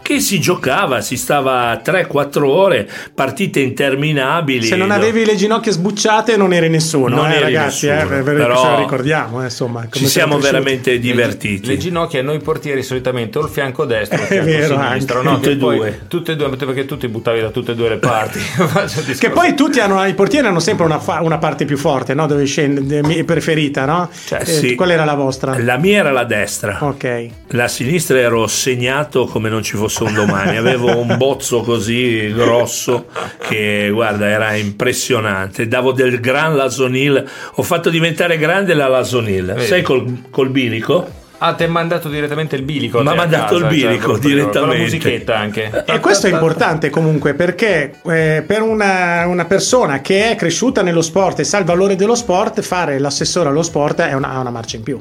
Che 0.07 0.21
si 0.21 0.39
giocava, 0.39 1.01
si 1.01 1.17
stava 1.17 1.81
3-4 1.85 2.45
ore, 2.45 2.89
partite 3.13 3.59
interminabili. 3.59 4.65
Se 4.65 4.77
non 4.77 4.93
avevi 4.93 5.25
le 5.25 5.35
ginocchia 5.35 5.73
sbucciate 5.73 6.37
non 6.37 6.53
eri 6.53 6.69
nessuno, 6.69 7.17
Non 7.17 7.29
eh, 7.29 7.35
eri 7.35 7.43
ragazzi, 7.43 7.89
nessuno, 7.89 8.17
eh, 8.19 8.23
però 8.23 8.63
ce 8.63 8.69
lo 8.71 8.79
ricordiamo, 8.79 9.41
eh, 9.41 9.45
insomma. 9.47 9.81
come 9.81 9.91
Ci 9.91 10.07
siamo 10.07 10.39
veramente 10.39 10.93
le- 10.93 10.99
divertiti. 11.01 11.67
Le 11.67 11.77
ginocchia 11.77 12.23
noi 12.23 12.39
portieri 12.39 12.85
solitamente 12.85 13.39
o 13.39 13.43
il 13.43 13.49
fianco 13.49 13.85
destro 13.85 14.19
o 14.19 14.23
il 14.23 14.27
È 14.29 14.43
fianco 14.45 14.49
vero, 14.51 14.81
sinistro, 14.81 15.19
anche. 15.19 15.29
no? 15.31 15.35
Tutte 15.39 15.51
e 15.51 15.57
poi- 15.57 15.77
due. 15.77 16.01
Tutte 16.07 16.33
e 16.33 16.37
due, 16.37 16.51
perché 16.51 16.85
tu 16.87 16.97
ti 16.97 17.09
buttavi 17.09 17.41
da 17.41 17.51
tutte 17.51 17.73
e 17.73 17.75
due 17.75 17.89
le 17.89 17.97
parti. 17.97 18.39
Che 19.19 19.31
poi 19.31 19.55
tutti 19.57 19.81
hanno, 19.81 20.05
i 20.07 20.15
portieri 20.15 20.47
hanno 20.47 20.61
sempre 20.61 20.85
una, 20.85 21.01
fa- 21.01 21.21
una 21.23 21.39
parte 21.39 21.65
più 21.65 21.77
forte, 21.77 22.15
no? 22.15 22.27
Dove 22.29 22.45
scende, 22.45 23.03
de- 23.03 23.25
preferita, 23.25 23.85
no? 23.87 24.09
Cioè, 24.27 24.43
Eh, 24.43 24.45
sì. 24.47 24.75
Qual 24.77 24.91
era 24.93 25.05
la 25.05 25.15
vostra? 25.15 25.59
La 25.59 25.77
mia 25.79 25.99
era 25.99 26.13
la 26.13 26.23
destra. 26.25 26.79
Ok. 26.83 27.27
La 27.49 27.67
sinistra 27.67 28.19
ero 28.21 28.47
segnato 28.47 29.25
come 29.27 29.49
non 29.49 29.65
ci 29.65 29.77
fosse 29.77 29.95
un 30.05 30.15
domani, 30.15 30.57
avevo 30.57 30.99
un 30.99 31.17
bozzo 31.17 31.61
così 31.63 32.33
grosso 32.33 33.07
che 33.49 33.91
guarda 33.93 34.27
era 34.27 34.55
impressionante, 34.55 35.69
davo 35.69 35.93
del 35.93 36.21
gran 36.21 36.55
lasonil, 36.57 37.25
ho 37.55 37.63
fatto 37.63 37.91
diventare 37.91 38.39
grande 38.39 38.75
la 38.75 38.89
lasonil, 38.89 39.47
Vedi. 39.55 39.67
sai 39.67 39.83
col, 39.83 40.23
col 40.31 40.51
bilico? 40.51 41.25
Ah, 41.39 41.53
ti 41.53 41.65
ha 41.65 41.69
mandato 41.69 42.09
direttamente 42.09 42.57
il 42.57 42.63
bilico? 42.63 43.03
Mi 43.03 43.09
ha 43.09 43.11
a 43.11 43.15
mandato 43.15 43.55
casa, 43.59 43.67
il 43.69 43.75
bilico 43.75 44.13
proprio, 44.13 44.13
Con 44.21 44.21
direttamente. 44.31 44.75
la 44.77 44.83
musichetta 44.83 45.37
anche. 45.39 45.85
E 45.87 46.01
questo 46.01 46.29
è 46.29 46.31
importante 46.31 46.89
comunque 46.89 47.35
perché 47.35 48.01
eh, 48.07 48.43
per 48.47 48.63
una, 48.63 49.27
una 49.27 49.45
persona 49.45 50.01
che 50.01 50.31
è 50.31 50.35
cresciuta 50.35 50.81
nello 50.81 51.03
sport 51.03 51.41
e 51.41 51.45
sa 51.45 51.59
il 51.59 51.67
valore 51.67 51.95
dello 51.95 52.15
sport, 52.15 52.63
fare 52.63 52.99
l'assessore 52.99 53.51
allo 53.51 53.63
sport 53.63 54.01
è 54.01 54.15
una, 54.15 54.39
una 54.39 54.51
marcia 54.51 54.77
in 54.77 54.83
più. 54.83 54.99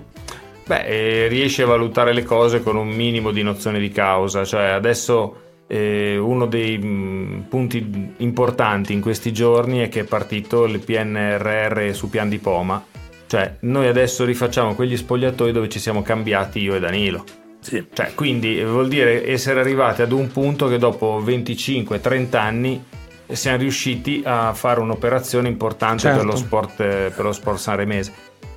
Beh, 0.66 0.84
eh, 0.86 1.28
riesci 1.28 1.62
a 1.62 1.68
valutare 1.68 2.12
le 2.12 2.24
cose 2.24 2.64
con 2.64 2.76
un 2.76 2.88
minimo 2.88 3.32
di 3.32 3.44
nozione 3.44 3.80
di 3.80 3.90
causa, 3.90 4.44
cioè 4.44 4.66
adesso 4.70 5.44
eh, 5.68 6.18
uno 6.18 6.46
dei 6.48 6.78
mh, 6.78 7.46
punti 7.50 8.14
importanti 8.18 8.94
in 8.94 9.02
questi 9.02 9.32
giorni 9.32 9.80
è 9.80 9.90
che 9.90 10.02
è 10.02 10.04
partito 10.04 10.66
il 10.66 10.80
PNRR 10.80 11.94
su 11.94 12.10
Pian 12.10 12.30
di 12.30 12.40
Poma. 12.40 12.84
Cioè, 13.28 13.58
noi 13.62 13.88
adesso 13.88 14.24
rifacciamo 14.24 14.76
quegli 14.76 14.96
spogliatoi 14.98 15.52
dove 15.52 15.70
ci 15.70 15.80
siamo 15.80 16.02
cambiati 16.02 16.60
io 16.60 16.76
e 16.76 16.80
Danilo. 16.80 17.24
Sì. 17.60 17.84
Cioè, 17.92 18.14
quindi 18.14 18.62
vuol 18.64 18.88
dire 18.88 19.28
essere 19.28 19.60
arrivati 19.60 20.04
ad 20.04 20.12
un 20.12 20.32
punto 20.32 20.68
che 20.68 20.78
dopo 20.78 21.22
25-30 21.26 22.36
anni 22.38 22.84
siamo 23.32 23.58
riusciti 23.58 24.22
a 24.24 24.54
fare 24.54 24.80
un'operazione 24.80 25.48
importante 25.48 26.02
Certo. 26.04 26.18
per, 26.18 26.28
lo 26.28 26.36
sport, 26.36 26.80
eh, 26.80 27.12
per 27.16 27.26
lo 27.26 27.32
sport 27.32 27.58
sanremese. 27.58 28.14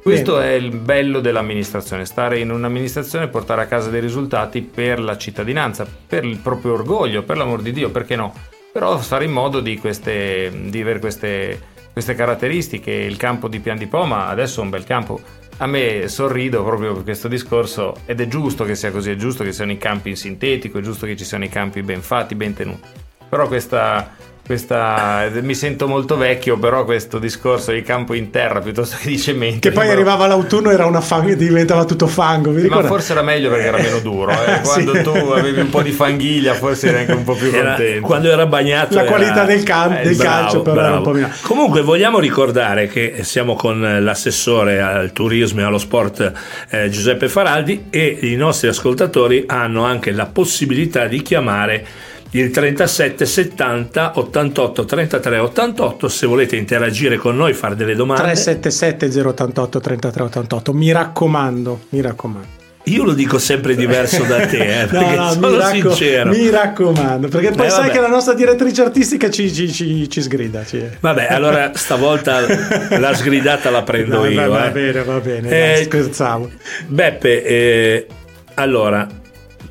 Questo 0.09 0.41
è 0.41 0.53
il 0.53 0.71
bello 0.75 1.21
dell'amministrazione, 1.21 2.07
stare 2.07 2.39
in 2.39 2.51
un'amministrazione 2.51 3.27
e 3.27 3.29
portare 3.29 3.61
a 3.61 3.67
casa 3.67 3.91
dei 3.91 4.01
risultati 4.01 4.63
per 4.63 5.01
la 5.01 5.19
cittadinanza, 5.19 5.87
per 6.07 6.25
il 6.25 6.39
proprio 6.39 6.73
orgoglio, 6.73 7.25
per 7.25 7.37
l'amor 7.37 7.61
di 7.61 7.73
Dio, 7.73 7.91
perché 7.91 8.17
no? 8.17 8.33
Però 8.73 8.97
fare 8.97 9.27
in 9.27 9.33
modo 9.33 9.61
di, 9.61 9.77
queste, 9.77 10.51
di 10.71 10.81
avere 10.81 10.99
queste, 10.99 11.61
queste 11.93 12.15
caratteristiche. 12.15 12.91
Il 12.91 13.19
campo 13.19 13.49
di 13.49 13.61
Pian 13.61 13.77
di 13.77 13.87
Poma 13.87 14.29
adesso 14.29 14.61
è 14.61 14.65
un 14.65 14.71
bel 14.71 14.85
campo. 14.85 15.21
A 15.59 15.67
me 15.67 16.09
sorrido 16.09 16.65
proprio 16.65 16.95
per 16.95 17.03
questo 17.03 17.29
discorso 17.29 17.95
ed 18.07 18.23
è 18.23 18.29
giusto 18.29 18.65
che 18.65 18.77
sia 18.77 18.91
così, 18.91 19.11
è 19.11 19.17
giusto 19.17 19.45
che 19.45 19.53
siano 19.53 19.73
i 19.73 19.79
campi 19.79 20.09
in 20.09 20.17
sintetico, 20.17 20.79
è 20.79 20.81
giusto 20.81 21.05
che 21.05 21.17
ci 21.17 21.25
siano 21.25 21.45
i 21.45 21.51
campi 21.51 21.83
ben 21.83 22.01
fatti, 22.01 22.35
ben 22.35 22.55
tenuti. 22.55 22.89
Però 23.29 23.47
questa, 23.47 24.11
questa 24.47 25.29
mi 25.43 25.55
sento 25.55 25.87
molto 25.87 26.17
vecchio, 26.17 26.57
però 26.59 26.87
questo 26.87 27.19
discorso 27.19 27.73
di 27.73 27.83
campo 27.83 28.15
in 28.15 28.31
terra 28.31 28.61
piuttosto 28.61 28.97
che 28.99 29.09
di 29.09 29.19
cemento. 29.19 29.69
Che 29.69 29.73
poi 29.75 29.85
io- 29.85 29.93
arrivava 29.93 30.27
l'autunno 30.27 30.71
era 30.71 30.87
una 30.87 31.03
fango, 31.03 31.35
diventava 31.35 31.85
tutto 31.85 32.07
fango, 32.07 32.51
mi 32.51 32.63
Ma 32.67 32.83
forse 32.85 33.13
era 33.13 33.21
meglio 33.21 33.51
perché 33.51 33.67
era 33.67 33.77
meno 33.77 33.99
duro. 33.99 34.31
eh. 34.33 34.37
Sì. 34.69 34.85
Quando 34.85 35.03
tu 35.03 35.11
avevi 35.31 35.61
un 35.61 35.69
po' 35.69 35.83
di 35.83 35.91
fanghiglia, 35.93 36.55
forse 36.55 36.89
eri 36.89 36.99
anche 37.01 37.13
un 37.13 37.25
po' 37.25 37.35
più 37.35 37.51
Era- 37.53 37.75
contento. 37.75 38.07
quando 38.07 38.31
era 38.31 38.47
bagnato 38.47 38.95
La 38.95 39.03
era- 39.03 39.11
qualità 39.11 39.45
del, 39.45 39.63
cam- 39.63 39.93
eh, 39.99 40.03
del 40.03 40.17
Bravo, 40.17 40.41
calcio 40.41 40.63
però 40.63 40.81
era 40.81 40.97
un 40.97 41.03
po' 41.03 41.13
meno. 41.13 41.29
Comunque 41.43 41.83
vogliamo 41.83 42.19
ricordare 42.19 42.87
che 42.87 43.19
siamo 43.25 43.55
con 43.57 43.99
l'assessore 44.03 44.81
al 44.81 45.13
turismo 45.13 45.61
e 45.61 45.65
allo 45.65 45.79
sport 45.79 46.33
eh, 46.71 46.89
Giuseppe 46.89 47.29
Faraldi 47.29 47.87
e 47.91 48.19
i 48.23 48.37
nostri 48.37 48.69
ascoltatori 48.69 49.45
hanno 49.47 49.85
anche 49.85 50.13
la 50.13 50.25
possibilità 50.27 51.07
di 51.07 51.21
chiamare 51.21 51.87
il 52.33 52.51
37 52.51 53.25
70 53.25 54.13
88 54.17 54.85
33 54.85 55.39
88 55.39 56.09
se 56.09 56.27
volete 56.27 56.57
interagire 56.57 57.17
con 57.17 57.37
noi, 57.37 57.55
fare 57.55 57.75
delle 57.75 57.95
domande. 57.95 58.23
377 58.23 59.21
088 59.29 59.81
33 59.81 60.23
88 60.23 60.73
mi 60.75 60.93
raccomando, 60.93 61.81
mi 61.91 62.01
raccomando. 62.01 62.57
Io 62.85 63.05
lo 63.05 63.13
dico 63.13 63.39
sempre 63.39 63.75
diverso 63.75 64.23
da 64.25 64.47
te, 64.47 64.81
eh, 64.83 64.85
No, 64.91 64.99
perché 64.99 65.17
no, 65.17 65.31
sono 65.33 65.49
mi, 65.51 65.59
racco- 65.59 65.91
sincero. 65.95 66.31
mi 66.31 66.49
raccomando, 66.51 67.29
perché 67.29 67.51
poi 67.51 67.67
Eh, 67.67 67.71
sai 67.71 67.91
che 67.91 68.01
la 68.01 68.09
nostra 68.09 68.33
direttrice 68.33 68.81
artistica 68.83 69.29
ci, 69.31 69.53
ci- 69.53 69.71
ci- 69.71 70.09
ci 70.09 70.23
sgrida. 70.23 70.65
Vabbè, 71.01 71.27
allora 71.29 71.71
stavolta 71.75 72.41
la 72.99 73.15
sgridata 73.15 73.69
la 73.69 73.83
prendo 73.83 74.19
No, 74.21 74.27
io. 74.27 74.41
va, 74.41 74.47
va 74.47 74.69
eh. 74.69 74.71
bene, 74.71 75.03
va 75.05 75.19
bene, 75.21 75.79
Eh, 75.81 75.83
scherzavo. 75.85 76.51
Beppe, 76.87 77.45
eh, 77.45 78.07
allora 78.55 79.07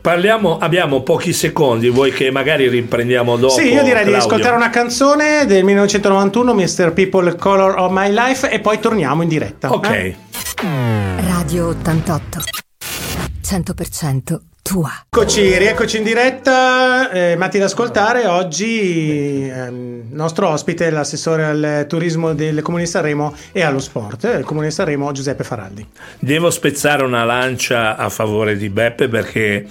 parliamo, 0.01 0.57
abbiamo 0.57 1.01
pochi 1.01 1.33
secondi, 1.33 1.89
vuoi 1.89 2.11
che 2.11 2.31
magari 2.31 2.67
riprendiamo 2.67 3.35
dopo? 3.37 3.53
Sì, 3.53 3.71
io 3.71 3.83
direi 3.83 4.03
di 4.03 4.11
Claudio? 4.11 4.17
ascoltare 4.17 4.55
una 4.55 4.69
canzone 4.69 5.45
del 5.45 5.63
1991, 5.63 6.53
Mr. 6.53 6.93
People 6.93 7.35
Color 7.35 7.77
of 7.77 7.91
My 7.91 8.11
Life, 8.11 8.49
e 8.49 8.59
poi 8.59 8.79
torniamo 8.79 9.21
in 9.21 9.29
diretta. 9.29 9.71
Ok. 9.71 9.89
eh? 9.89 10.15
Radio 11.27 11.67
88. 11.67 12.39
100% 13.43 14.39
tua. 14.67 14.91
Eccoci, 15.09 15.57
rieccoci 15.57 15.97
in 15.97 16.03
diretta, 16.03 17.09
eh, 17.09 17.37
Matti 17.37 17.57
da 17.57 17.65
ascoltare. 17.65 18.25
Oggi 18.25 19.47
ehm, 19.47 20.07
il 20.09 20.15
nostro 20.15 20.49
ospite 20.49 20.87
è 20.87 20.89
l'assessore 20.89 21.45
al 21.45 21.85
turismo 21.87 22.33
del 22.33 22.61
Comune 22.61 22.83
di 22.83 22.89
Sanremo 22.89 23.33
e 23.53 23.61
allo 23.61 23.79
sport, 23.79 24.25
eh, 24.25 24.39
il 24.39 24.43
Comune 24.43 24.67
di 24.67 24.73
Sanremo 24.73 25.09
Giuseppe 25.13 25.45
Faraldi. 25.45 25.87
Devo 26.19 26.49
spezzare 26.49 27.03
una 27.03 27.23
lancia 27.23 27.95
a 27.95 28.09
favore 28.09 28.57
di 28.57 28.67
Beppe 28.69 29.07
perché 29.07 29.65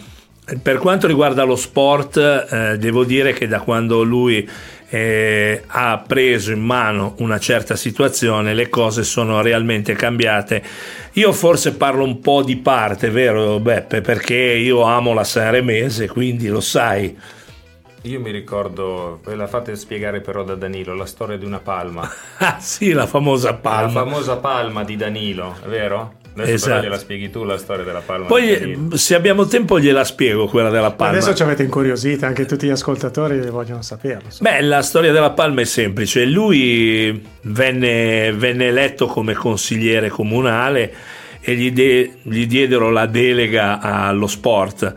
per 0.62 0.78
quanto 0.78 1.06
riguarda 1.06 1.42
lo 1.42 1.56
sport, 1.56 2.16
eh, 2.16 2.78
devo 2.78 3.04
dire 3.04 3.32
che 3.32 3.48
da 3.48 3.60
quando 3.60 4.02
lui 4.02 4.48
eh, 4.88 5.62
ha 5.66 6.02
preso 6.06 6.52
in 6.52 6.60
mano 6.62 7.14
una 7.18 7.38
certa 7.40 7.74
situazione, 7.74 8.54
le 8.54 8.68
cose 8.68 9.02
sono 9.02 9.40
realmente 9.42 9.94
cambiate. 9.94 10.62
Io 11.14 11.32
forse 11.32 11.74
parlo 11.74 12.04
un 12.04 12.20
po' 12.20 12.42
di 12.44 12.56
parte, 12.56 13.10
vero 13.10 13.58
Beppe? 13.58 14.00
Perché 14.00 14.34
io 14.36 14.82
amo 14.82 15.12
la 15.14 15.24
Sanremese, 15.24 16.06
quindi 16.08 16.46
lo 16.46 16.60
sai. 16.60 17.18
Io 18.02 18.20
mi 18.20 18.30
ricordo, 18.30 19.20
ve 19.24 19.34
la 19.34 19.48
fate 19.48 19.74
spiegare 19.74 20.20
però 20.20 20.44
da 20.44 20.54
Danilo, 20.54 20.94
la 20.94 21.06
storia 21.06 21.36
di 21.36 21.44
una 21.44 21.58
palma. 21.58 22.08
Ah 22.38 22.58
sì, 22.60 22.92
la 22.92 23.06
famosa 23.06 23.50
La 23.50 23.56
palma. 23.56 24.04
famosa 24.04 24.36
palma 24.36 24.84
di 24.84 24.94
Danilo, 24.94 25.56
è 25.64 25.66
vero? 25.66 26.12
Adesso 26.42 26.52
Esatto. 26.54 26.70
però 26.72 26.82
gliela 26.82 26.98
spieghi 26.98 27.30
tu 27.30 27.44
la 27.44 27.56
storia 27.56 27.84
della 27.84 28.02
palma 28.04 28.26
Poi 28.26 28.50
eh, 28.50 28.78
se 28.92 29.14
abbiamo 29.14 29.46
tempo 29.46 29.80
gliela 29.80 30.04
spiego 30.04 30.46
quella 30.46 30.68
della 30.68 30.90
palma. 30.90 31.16
Adesso 31.16 31.34
ci 31.34 31.42
avete 31.42 31.62
incuriosito, 31.62 32.26
anche 32.26 32.44
tutti 32.44 32.66
gli 32.66 32.70
ascoltatori 32.70 33.40
vogliono 33.48 33.80
saperlo. 33.82 34.28
Beh, 34.40 34.60
la 34.60 34.82
storia 34.82 35.12
della 35.12 35.30
Palma 35.30 35.62
è 35.62 35.64
semplice. 35.64 36.24
Lui 36.26 37.24
venne, 37.42 38.32
venne 38.32 38.66
eletto 38.66 39.06
come 39.06 39.32
consigliere 39.32 40.08
comunale 40.08 40.92
e 41.40 41.54
gli, 41.54 41.72
de- 41.72 42.18
gli 42.22 42.46
diedero 42.46 42.90
la 42.90 43.06
delega 43.06 43.80
allo 43.80 44.26
sport. 44.26 44.94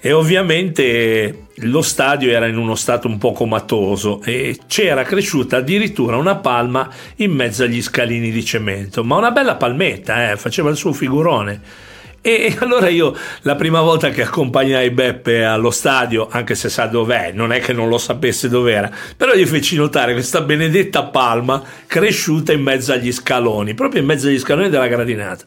E 0.00 0.12
ovviamente 0.12 1.46
lo 1.62 1.82
stadio 1.82 2.30
era 2.30 2.46
in 2.46 2.56
uno 2.56 2.76
stato 2.76 3.08
un 3.08 3.18
po' 3.18 3.32
comatoso 3.32 4.22
e 4.22 4.56
c'era 4.68 5.02
cresciuta 5.02 5.56
addirittura 5.56 6.16
una 6.16 6.36
palma 6.36 6.88
in 7.16 7.32
mezzo 7.32 7.64
agli 7.64 7.82
scalini 7.82 8.30
di 8.30 8.44
cemento, 8.44 9.02
ma 9.02 9.16
una 9.16 9.32
bella 9.32 9.56
palmetta, 9.56 10.30
eh, 10.30 10.36
faceva 10.36 10.70
il 10.70 10.76
suo 10.76 10.92
figurone. 10.92 11.86
E 12.20 12.56
allora 12.58 12.88
io 12.88 13.16
la 13.42 13.54
prima 13.56 13.80
volta 13.80 14.10
che 14.10 14.22
accompagnai 14.22 14.90
Beppe 14.90 15.44
allo 15.44 15.70
stadio, 15.70 16.28
anche 16.30 16.54
se 16.54 16.68
sa 16.68 16.86
dov'è, 16.86 17.32
non 17.32 17.52
è 17.52 17.60
che 17.60 17.72
non 17.72 17.88
lo 17.88 17.98
sapesse 17.98 18.48
dov'era, 18.48 18.90
però 19.16 19.34
gli 19.34 19.46
feci 19.46 19.76
notare 19.76 20.12
questa 20.12 20.42
benedetta 20.42 21.04
palma 21.04 21.62
cresciuta 21.86 22.52
in 22.52 22.62
mezzo 22.62 22.92
agli 22.92 23.12
scaloni, 23.12 23.74
proprio 23.74 24.00
in 24.00 24.06
mezzo 24.06 24.28
agli 24.28 24.38
scaloni 24.38 24.68
della 24.68 24.88
gradinata. 24.88 25.44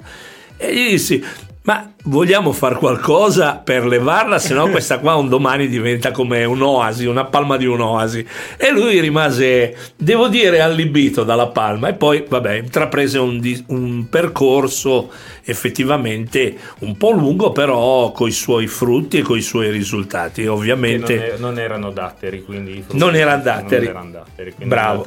E 0.57 0.73
gli 0.73 0.89
dissi, 0.91 1.23
ma 1.63 1.93
vogliamo 2.05 2.53
fare 2.53 2.75
qualcosa 2.75 3.57
per 3.57 3.85
levarla, 3.85 4.39
se 4.39 4.55
no 4.55 4.67
questa 4.69 4.97
qua 4.97 5.13
un 5.13 5.29
domani 5.29 5.67
diventa 5.67 6.09
come 6.09 6.43
un'oasi, 6.43 7.05
una 7.05 7.25
palma 7.25 7.55
di 7.57 7.65
un'oasi. 7.65 8.25
E 8.57 8.71
lui 8.71 8.99
rimase, 8.99 9.75
devo 9.95 10.27
dire, 10.27 10.61
allibito 10.61 11.23
dalla 11.23 11.47
palma 11.47 11.89
e 11.89 11.93
poi, 11.93 12.25
vabbè, 12.27 12.53
intraprese 12.53 13.19
un, 13.19 13.39
un 13.67 14.09
percorso 14.09 15.11
effettivamente 15.43 16.55
un 16.79 16.97
po' 16.97 17.11
lungo, 17.11 17.51
però 17.51 18.11
con 18.11 18.27
i 18.27 18.31
suoi 18.31 18.65
frutti 18.65 19.19
e 19.19 19.21
con 19.21 19.37
i 19.37 19.41
suoi 19.41 19.69
risultati. 19.69 20.47
Ovviamente... 20.47 21.15
non, 21.15 21.23
è- 21.23 21.37
non 21.37 21.59
erano 21.59 21.91
datteri, 21.91 22.43
quindi 22.43 22.83
Non 22.93 23.15
erano 23.15 23.43
datteri. 23.43 23.85
Non 23.85 23.95
erano 23.95 24.11
datteri, 24.11 24.53
Bravo. 24.63 25.03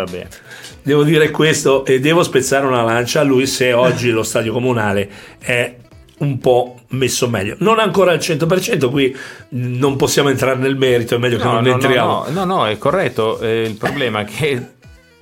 Devo 0.82 1.02
dire 1.02 1.30
questo 1.30 1.84
e 1.84 1.98
devo 1.98 2.22
spezzare 2.22 2.66
una 2.66 2.82
lancia 2.82 3.20
a 3.20 3.22
lui 3.24 3.46
se 3.46 3.72
oggi 3.72 4.10
lo 4.10 4.22
stadio 4.22 4.52
comunale 4.52 5.10
è 5.38 5.76
un 6.24 6.38
po' 6.38 6.80
messo 6.88 7.28
meglio. 7.28 7.56
Non 7.58 7.78
ancora 7.78 8.12
al 8.12 8.18
100%, 8.18 8.90
qui 8.90 9.14
non 9.50 9.96
possiamo 9.96 10.28
entrare 10.30 10.58
nel 10.58 10.76
merito, 10.76 11.14
è 11.14 11.18
meglio 11.18 11.36
che 11.38 11.44
No, 11.44 11.52
non 11.52 11.62
no, 11.64 11.72
entriamo. 11.72 12.24
no, 12.28 12.44
no, 12.44 12.44
no, 12.44 12.66
è 12.66 12.76
corretto. 12.78 13.38
eh, 13.40 13.62
il 13.62 13.74
problema 13.76 14.20
è 14.20 14.24
che 14.24 14.66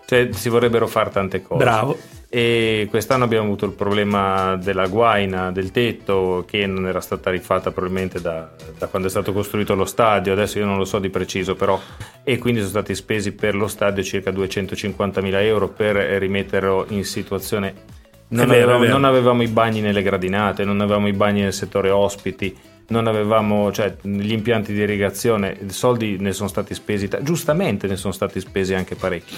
cioè, 0.06 0.28
si 0.32 0.48
vorrebbero 0.48 0.86
fare 0.86 1.10
tante 1.10 1.42
cose. 1.42 1.62
Bravo. 1.62 1.98
E 2.34 2.86
quest'anno 2.88 3.24
abbiamo 3.24 3.44
avuto 3.44 3.66
il 3.66 3.72
problema 3.72 4.56
della 4.56 4.86
guaina, 4.86 5.52
del 5.52 5.70
tetto, 5.70 6.44
che 6.48 6.64
non 6.66 6.86
era 6.86 7.00
stata 7.02 7.28
rifatta 7.30 7.70
probabilmente 7.72 8.22
da, 8.22 8.48
da 8.78 8.86
quando 8.86 9.08
è 9.08 9.10
stato 9.10 9.34
costruito 9.34 9.74
lo 9.74 9.84
stadio, 9.84 10.32
adesso 10.32 10.58
io 10.58 10.64
non 10.64 10.78
lo 10.78 10.86
so 10.86 10.98
di 10.98 11.10
preciso, 11.10 11.54
però, 11.56 11.78
e 12.24 12.38
quindi 12.38 12.60
sono 12.60 12.70
stati 12.72 12.94
spesi 12.94 13.32
per 13.32 13.54
lo 13.54 13.68
stadio 13.68 14.02
circa 14.02 14.30
250.000 14.30 15.42
euro 15.42 15.68
per 15.68 15.94
rimetterlo 15.96 16.86
in 16.88 17.04
situazione. 17.04 18.00
Non, 18.32 18.46
vero, 18.46 18.74
avevamo, 18.74 18.84
non 18.86 19.04
avevamo 19.04 19.42
i 19.42 19.48
bagni 19.48 19.80
nelle 19.80 20.02
gradinate, 20.02 20.64
non 20.64 20.80
avevamo 20.80 21.08
i 21.08 21.12
bagni 21.12 21.42
nel 21.42 21.52
settore 21.52 21.90
ospiti, 21.90 22.54
non 22.88 23.06
avevamo 23.06 23.70
cioè, 23.72 23.94
gli 24.02 24.32
impianti 24.32 24.72
di 24.72 24.80
irrigazione, 24.80 25.56
i 25.66 25.70
soldi 25.70 26.16
ne 26.18 26.32
sono 26.32 26.48
stati 26.48 26.74
spesi, 26.74 27.08
ta- 27.08 27.22
giustamente 27.22 27.86
ne 27.86 27.96
sono 27.96 28.12
stati 28.12 28.40
spesi 28.40 28.74
anche 28.74 28.94
parecchi. 28.94 29.34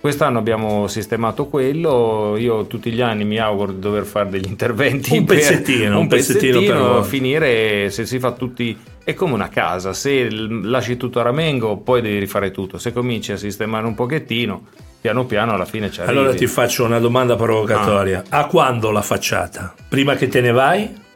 Quest'anno 0.00 0.38
abbiamo 0.38 0.86
sistemato 0.86 1.46
quello, 1.46 2.36
io 2.38 2.66
tutti 2.66 2.92
gli 2.92 3.00
anni 3.00 3.24
mi 3.24 3.38
auguro 3.38 3.72
di 3.72 3.80
dover 3.80 4.04
fare 4.04 4.30
degli 4.30 4.46
interventi 4.46 5.16
Un 5.18 5.24
pezzettino, 5.24 5.96
un 5.96 6.02
un 6.02 6.06
pezzettino 6.06 6.60
pezzettino, 6.60 6.94
per 6.94 7.04
finire 7.04 7.90
se 7.90 8.06
si 8.06 8.18
fa 8.18 8.32
tutti 8.32 8.78
è 9.02 9.14
come 9.14 9.32
una 9.34 9.48
casa, 9.48 9.92
se 9.92 10.30
lasci 10.30 10.96
tutto 10.96 11.18
a 11.18 11.22
ramengo 11.22 11.78
poi 11.78 12.00
devi 12.00 12.18
rifare 12.18 12.50
tutto, 12.50 12.78
se 12.78 12.92
cominci 12.92 13.32
a 13.32 13.36
sistemare 13.36 13.86
un 13.86 13.94
pochettino, 13.94 14.66
piano 15.00 15.24
piano 15.26 15.52
alla 15.54 15.64
fine 15.64 15.86
arrivi. 15.86 16.02
Allora 16.08 16.34
ti 16.34 16.46
faccio 16.46 16.84
una 16.84 16.98
domanda 16.98 17.36
provocatoria. 17.36 18.22
A 18.28 18.46
quando 18.46 18.90
la 18.90 19.02
facciata? 19.02 19.74
Prima 19.88 20.14
che 20.14 20.28
te 20.28 20.40
ne 20.40 20.50
vai? 20.52 21.06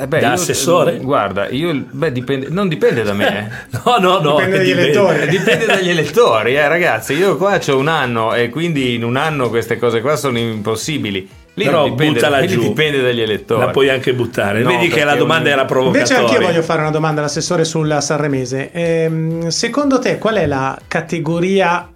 Eh 0.00 0.06
beh, 0.06 0.20
da 0.20 0.28
io- 0.28 0.32
assessore? 0.34 0.98
Guarda, 0.98 1.48
io 1.48 1.74
beh, 1.90 2.12
dipende, 2.12 2.46
non 2.50 2.68
dipende 2.68 3.02
da 3.02 3.12
me. 3.14 3.26
eh. 3.72 3.78
No, 3.84 3.96
no, 3.98 4.20
no. 4.20 4.36
Dipende 4.36 4.58
dagli 4.58 4.70
elettori. 4.70 5.18
Eh, 5.22 5.26
Dipende 5.28 5.66
dagli 5.66 5.88
elettori, 5.88 6.54
eh, 6.54 6.68
ragazzi. 6.68 7.14
Io 7.14 7.36
qua 7.36 7.58
ho 7.66 7.76
un 7.76 7.88
anno 7.88 8.32
e 8.34 8.48
quindi 8.48 8.94
in 8.94 9.02
un 9.02 9.16
anno 9.16 9.48
queste 9.48 9.76
cose 9.76 10.00
qua 10.00 10.14
sono 10.14 10.38
impossibili. 10.38 11.28
Lì 11.54 11.64
Però 11.64 11.88
dipende, 11.88 12.12
buttala 12.20 12.38
lì 12.38 12.46
giù. 12.46 12.60
dipende 12.60 13.02
dagli 13.02 13.20
elettori. 13.20 13.60
La 13.60 13.70
puoi 13.70 13.88
anche 13.88 14.14
buttare. 14.14 14.60
No, 14.62 14.68
Vedi 14.68 14.86
che 14.86 15.02
la 15.02 15.16
domanda 15.16 15.48
un- 15.48 15.54
era 15.54 15.64
provocatoria. 15.64 16.14
Invece 16.18 16.32
anch'io 16.34 16.46
voglio 16.46 16.62
fare 16.62 16.80
una 16.82 16.90
domanda 16.92 17.20
all'assessore 17.20 17.64
sul 17.64 17.96
Sanremese. 18.00 18.70
Ehm, 18.70 19.48
secondo 19.48 19.98
te 19.98 20.18
qual 20.18 20.36
è 20.36 20.46
la 20.46 20.78
categoria 20.86 21.88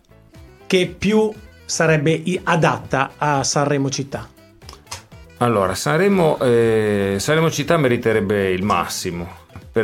che 0.73 0.87
più 0.87 1.31
sarebbe 1.67 2.23
adatta 2.45 3.11
a 3.19 3.45
Sanremo 3.45 3.91
città? 3.91 4.27
Allora, 5.37 5.75
Sanremo, 5.75 6.39
eh, 6.41 7.17
Sanremo 7.19 7.51
città 7.51 7.77
meriterebbe 7.77 8.49
il 8.49 8.63
massimo. 8.63 9.41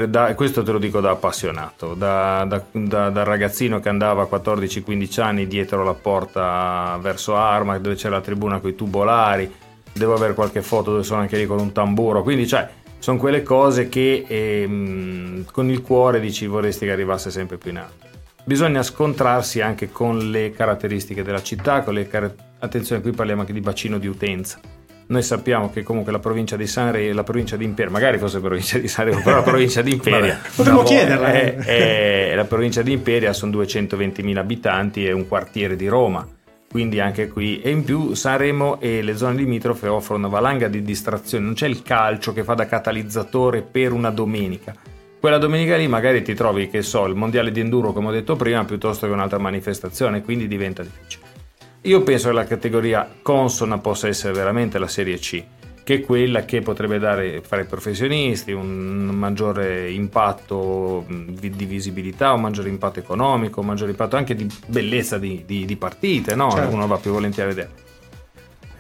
Da- 0.09 0.35
questo 0.35 0.63
te 0.63 0.73
lo 0.73 0.79
dico 0.79 1.01
da 1.01 1.11
appassionato, 1.11 1.93
da, 1.93 2.47
da- 2.49 2.65
da- 2.73 3.11
da 3.11 3.23
ragazzino 3.23 3.81
che 3.81 3.91
andava 3.91 4.23
a 4.23 4.29
14-15 4.31 5.21
anni 5.21 5.47
dietro 5.47 5.85
la 5.85 5.93
porta 5.93 6.99
verso 7.03 7.37
Arma, 7.37 7.77
dove 7.77 7.95
c'è 7.95 8.09
la 8.09 8.23
tribuna 8.23 8.59
con 8.59 8.71
i 8.71 8.75
tubolari, 8.75 9.55
devo 9.93 10.15
avere 10.15 10.33
qualche 10.33 10.63
foto 10.63 10.93
dove 10.93 11.03
sono 11.03 11.21
anche 11.21 11.37
lì 11.37 11.45
con 11.45 11.59
un 11.61 11.71
tamburo, 11.73 12.23
quindi 12.23 12.47
cioè, 12.47 12.67
sono 12.99 13.19
quelle 13.19 13.43
cose 13.43 13.91
che 13.91 14.25
ehm, 14.27 15.45
con 15.53 15.69
il 15.69 15.83
cuore 15.83 16.19
dici 16.19 16.47
vorresti 16.47 16.87
che 16.87 16.93
arrivasse 16.93 17.31
sempre 17.31 17.59
più 17.59 17.73
in 17.73 17.77
alto. 17.77 18.08
Bisogna 18.49 18.83
scontrarsi 18.83 19.61
anche 19.61 19.91
con 19.91 20.31
le 20.31 20.53
caratteristiche 20.53 21.23
della 21.23 21.43
città, 21.43 21.83
con 21.83 21.93
le 21.93 22.09
car- 22.09 22.33
attenzione 22.61 23.03
qui 23.03 23.11
parliamo 23.11 23.43
anche 23.43 23.53
di 23.53 23.61
bacino 23.61 23.99
di 23.99 24.07
utenza. 24.07 24.59
Noi 25.09 25.23
sappiamo 25.23 25.71
che 25.71 25.83
comunque 25.83 26.13
la 26.13 26.19
provincia 26.19 26.57
di 26.57 26.67
Sanremo, 26.67 27.13
la 27.13 27.25
provincia 27.25 27.59
di 27.59 27.67
Imperia, 27.67 27.93
magari 27.93 28.17
fosse 28.17 28.41
provincia 28.41 28.79
di 28.79 28.89
Sanremo, 28.89 29.21
però 29.21 29.37
la 29.37 29.43
provincia 29.43 29.83
di 29.83 29.93
Imperia, 29.93 30.41
Potremmo 30.57 30.83
chiederla, 30.83 31.31
è- 31.31 31.57
eh. 31.59 32.31
è- 32.31 32.35
la 32.35 32.47
provincia 32.47 32.81
di 32.81 32.93
Imperia 32.93 33.35
sono 33.35 33.53
220.000 33.53 34.39
abitanti 34.39 35.05
e 35.05 35.13
un 35.13 35.29
quartiere 35.29 35.77
di 35.77 35.87
Roma, 35.87 36.27
quindi 36.71 37.01
anche 37.01 37.29
qui. 37.29 37.61
E 37.61 37.69
in 37.69 37.85
più 37.85 38.15
Sanremo 38.15 38.81
e 38.81 39.03
le 39.03 39.15
zone 39.15 39.37
limitrofe 39.37 39.89
offrono 39.89 40.27
una 40.27 40.35
valanga 40.35 40.69
di 40.69 40.81
distrazioni, 40.81 41.45
non 41.45 41.53
c'è 41.53 41.67
il 41.67 41.83
calcio 41.83 42.33
che 42.33 42.45
fa 42.45 42.55
da 42.55 42.65
catalizzatore 42.65 43.61
per 43.61 43.93
una 43.93 44.09
domenica. 44.09 44.75
Quella 45.21 45.39
domenica 45.39 45.77
lì 45.77 45.89
magari 45.89 46.23
ti 46.23 46.33
trovi, 46.35 46.69
che 46.69 46.83
so, 46.83 47.05
il 47.07 47.17
mondiale 47.17 47.51
di 47.51 47.59
enduro, 47.59 47.93
come 47.93 48.09
ho 48.09 48.13
detto 48.13 48.37
prima, 48.37 48.65
piuttosto 48.65 49.07
che 49.07 49.13
un'altra 49.13 49.39
manifestazione, 49.39 50.23
quindi 50.23 50.47
diventa 50.47 50.85
difficile. 50.85 51.27
Io 51.83 52.03
penso 52.03 52.29
che 52.29 52.35
la 52.35 52.45
categoria 52.45 53.09
consona 53.21 53.79
possa 53.79 54.07
essere 54.07 54.33
veramente 54.33 54.79
la 54.79 54.87
Serie 54.87 55.19
C, 55.19 55.43
che 55.83 55.95
è 55.95 56.01
quella 56.03 56.45
che 56.45 56.61
potrebbe 56.61 57.01
dare 57.01 57.41
fare 57.41 57.63
ai 57.63 57.67
professionisti 57.67 58.53
un 58.53 59.11
maggiore 59.13 59.91
impatto 59.91 61.05
di 61.09 61.65
visibilità, 61.65 62.33
un 62.33 62.43
maggiore 62.43 62.69
impatto 62.69 63.01
economico, 63.01 63.61
un 63.61 63.67
maggiore 63.67 63.91
impatto 63.91 64.15
anche 64.15 64.37
di 64.37 64.47
bellezza 64.67 65.19
di, 65.19 65.43
di- 65.45 65.65
di 65.65 65.77
partite, 65.77 66.37
no? 66.37 66.51
Certo. 66.51 66.73
uno 66.73 66.87
va 66.87 66.97
più 66.97 67.11
volentieri 67.11 67.51
a 67.51 67.55
vedere. 67.55 67.87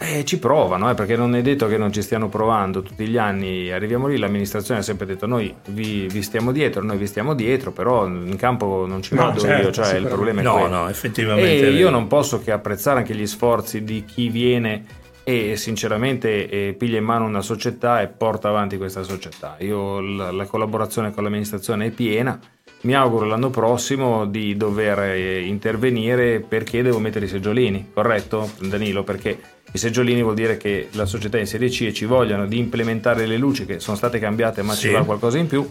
E 0.00 0.24
ci 0.24 0.38
provano, 0.38 0.88
eh, 0.88 0.94
perché 0.94 1.16
non 1.16 1.34
è 1.34 1.42
detto 1.42 1.66
che 1.66 1.76
non 1.76 1.92
ci 1.92 2.02
stiano 2.02 2.28
provando 2.28 2.82
tutti 2.82 3.06
gli 3.08 3.16
anni. 3.16 3.70
Arriviamo 3.72 4.06
lì, 4.06 4.16
l'amministrazione 4.16 4.78
ha 4.80 4.82
sempre 4.84 5.06
detto 5.06 5.26
noi 5.26 5.52
vi, 5.70 6.06
vi 6.06 6.22
stiamo 6.22 6.52
dietro, 6.52 6.82
noi 6.84 6.96
vi 6.98 7.06
stiamo 7.06 7.34
dietro, 7.34 7.72
però 7.72 8.06
in 8.06 8.36
campo 8.36 8.86
non 8.86 9.02
ci 9.02 9.14
No, 9.16 9.22
vado 9.24 9.40
certo, 9.40 9.66
io, 9.66 9.72
cioè 9.72 9.94
il 9.96 10.06
problema 10.06 10.40
è 10.40 10.44
No, 10.44 10.52
quello. 10.52 10.68
no, 10.68 10.88
effettivamente. 10.88 11.66
E 11.66 11.68
è 11.68 11.70
io 11.70 11.90
non 11.90 12.06
posso 12.06 12.40
che 12.40 12.52
apprezzare 12.52 12.98
anche 13.00 13.14
gli 13.14 13.26
sforzi 13.26 13.82
di 13.82 14.04
chi 14.04 14.28
viene 14.28 14.84
e 15.24 15.56
sinceramente 15.56 16.48
eh, 16.48 16.74
piglia 16.78 16.98
in 16.98 17.04
mano 17.04 17.26
una 17.26 17.42
società 17.42 18.00
e 18.00 18.06
porta 18.06 18.48
avanti 18.48 18.76
questa 18.78 19.02
società. 19.02 19.56
Io 19.58 20.00
la, 20.00 20.30
la 20.30 20.44
collaborazione 20.46 21.12
con 21.12 21.24
l'amministrazione 21.24 21.86
è 21.86 21.90
piena. 21.90 22.38
Mi 22.82 22.94
auguro 22.94 23.26
l'anno 23.26 23.50
prossimo 23.50 24.24
di 24.26 24.56
dover 24.56 25.00
eh, 25.00 25.40
intervenire 25.40 26.38
perché 26.38 26.82
devo 26.82 27.00
mettere 27.00 27.24
i 27.24 27.28
seggiolini, 27.28 27.90
corretto 27.92 28.48
Danilo? 28.60 29.02
Perché 29.02 29.36
i 29.72 29.78
seggiolini 29.78 30.22
vuol 30.22 30.34
dire 30.34 30.56
che 30.56 30.88
la 30.92 31.04
società 31.06 31.36
è 31.36 31.40
in 31.40 31.46
Serie 31.46 31.68
C 31.68 31.82
e 31.82 31.92
ci 31.92 32.04
vogliono 32.04 32.46
di 32.46 32.58
implementare 32.58 33.26
le 33.26 33.36
luci 33.36 33.64
che 33.66 33.80
sono 33.80 33.96
state 33.96 34.18
cambiate 34.18 34.62
ma 34.62 34.72
Sì. 34.72 34.88
ci 34.88 34.92
va 34.92 35.04
qualcosa 35.04 35.38
in 35.38 35.46
più. 35.46 35.68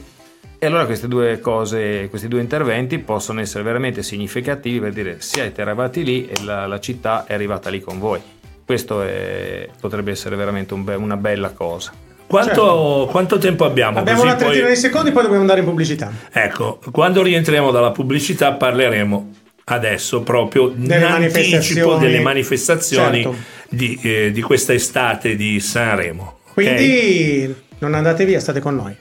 E 0.60 0.66
allora 0.66 0.86
queste 0.86 1.08
due 1.08 1.40
cose, 1.40 2.08
questi 2.10 2.28
due 2.28 2.42
interventi 2.42 2.98
possono 3.00 3.42
essere 3.42 3.64
veramente 3.64 4.02
significativi 4.02 4.80
per 4.80 4.92
dire 4.92 5.18
siete 5.20 5.62
arrivati 5.62 6.04
lì 6.04 6.28
e 6.28 6.44
la, 6.44 6.66
la 6.66 6.80
città 6.80 7.26
è 7.28 7.34
arrivata 7.36 7.70
lì 7.70 7.80
con 7.80 8.00
voi. 8.00 8.20
Questo 8.66 9.02
è- 9.04 9.68
potrebbe 9.80 10.12
essere 10.12 10.36
veramente 10.36 10.74
un 10.74 10.84
be- 10.84 10.96
una 10.96 11.16
bella 11.16 11.52
cosa. 11.52 11.92
Quanto, 12.26 12.50
Certo. 12.50 13.08
quanto 13.12 13.38
tempo 13.38 13.66
abbiamo? 13.66 14.00
Abbiamo 14.00 14.20
Così 14.20 14.30
una 14.32 14.38
trentina 14.38 14.66
poi- 14.66 14.74
di 14.74 14.80
secondi, 14.80 15.12
poi 15.12 15.22
dobbiamo 15.22 15.42
andare 15.44 15.60
in 15.62 15.66
pubblicità. 15.66 16.12
Ecco, 16.34 16.80
quando 16.92 17.22
rientriamo 17.22 17.72
dalla 17.72 17.92
pubblicità 17.92 18.52
parleremo 18.54 19.32
adesso 19.66 20.22
proprio 20.24 20.70
in 20.70 20.86
Delle 20.88 21.06
anticipo 21.06 21.38
manifestazioni. 21.40 22.00
delle 22.00 22.20
manifestazioni 22.20 23.22
Certo. 23.22 23.36
Di, 23.70 24.00
eh, 24.02 24.32
di 24.32 24.42
questa 24.42 24.74
estate 24.74 25.36
di 25.36 25.60
Sanremo. 25.60 26.40
ok? 26.48 26.54
Quindi 26.54 27.56
non 27.80 27.94
andate 27.94 28.26
via, 28.26 28.40
state 28.40 28.60
con 28.60 28.76
noi. 28.76 28.96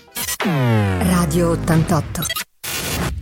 Radio 0.45 1.51
88. 1.51 2.23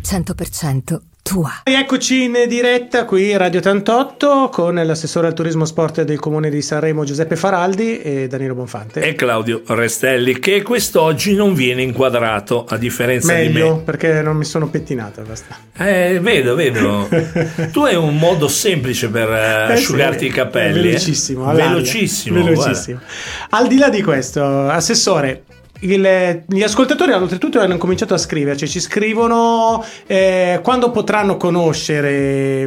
100% 0.03 1.01
tua. 1.25 1.61
Eccoci 1.63 2.25
in 2.25 2.45
diretta 2.47 3.07
qui 3.07 3.35
Radio 3.35 3.61
88 3.61 4.51
con 4.53 4.75
l'assessore 4.75 5.27
al 5.29 5.33
turismo 5.33 5.65
sport 5.65 6.03
del 6.03 6.19
comune 6.21 6.51
di 6.51 6.61
Sanremo 6.61 7.03
Giuseppe 7.05 7.35
Faraldi 7.35 7.99
e 8.03 8.27
Danilo 8.29 8.55
Bonfante. 8.55 9.01
E 9.01 9.15
Claudio 9.15 9.63
Restelli, 9.69 10.39
che 10.39 10.61
quest'oggi 10.61 11.35
non 11.35 11.55
viene 11.55 11.81
inquadrato 11.81 12.67
a 12.69 12.77
differenza 12.77 13.33
Meglio 13.33 13.65
di 13.65 13.77
me. 13.79 13.81
perché 13.85 14.21
non 14.21 14.37
mi 14.37 14.45
sono 14.45 14.69
pettinato 14.69 15.23
basta. 15.23 15.57
Eh, 15.79 16.19
vedo, 16.21 16.55
vedo. 16.55 17.09
tu 17.73 17.85
hai 17.85 17.95
un 17.95 18.19
modo 18.19 18.47
semplice 18.47 19.09
per 19.09 19.31
eh, 19.33 19.71
Eh 19.71 19.73
asciugarti 19.73 20.19
sì, 20.19 20.27
i 20.27 20.31
capelli. 20.31 20.79
eh? 20.81 20.83
Velocissimo, 20.83 21.47
all'aria. 21.49 21.71
velocissimo. 21.71 22.45
velocissimo. 22.45 23.01
Al 23.49 23.67
di 23.67 23.79
là 23.79 23.89
di 23.89 24.03
questo, 24.03 24.69
assessore, 24.69 25.45
il- 25.93 26.43
gli 26.47 26.63
ascoltatori 26.63 27.13
oltretutto 27.13 27.61
hanno 27.61 27.77
cominciato 27.77 28.15
a 28.15 28.19
scriverci, 28.19 28.69
ci 28.69 28.81
scrivono 28.81 29.85
eh, 30.07 30.61
quando 30.63 30.91
potranno 30.91 31.37
conoscere 31.37 32.11
eh, 32.11 32.67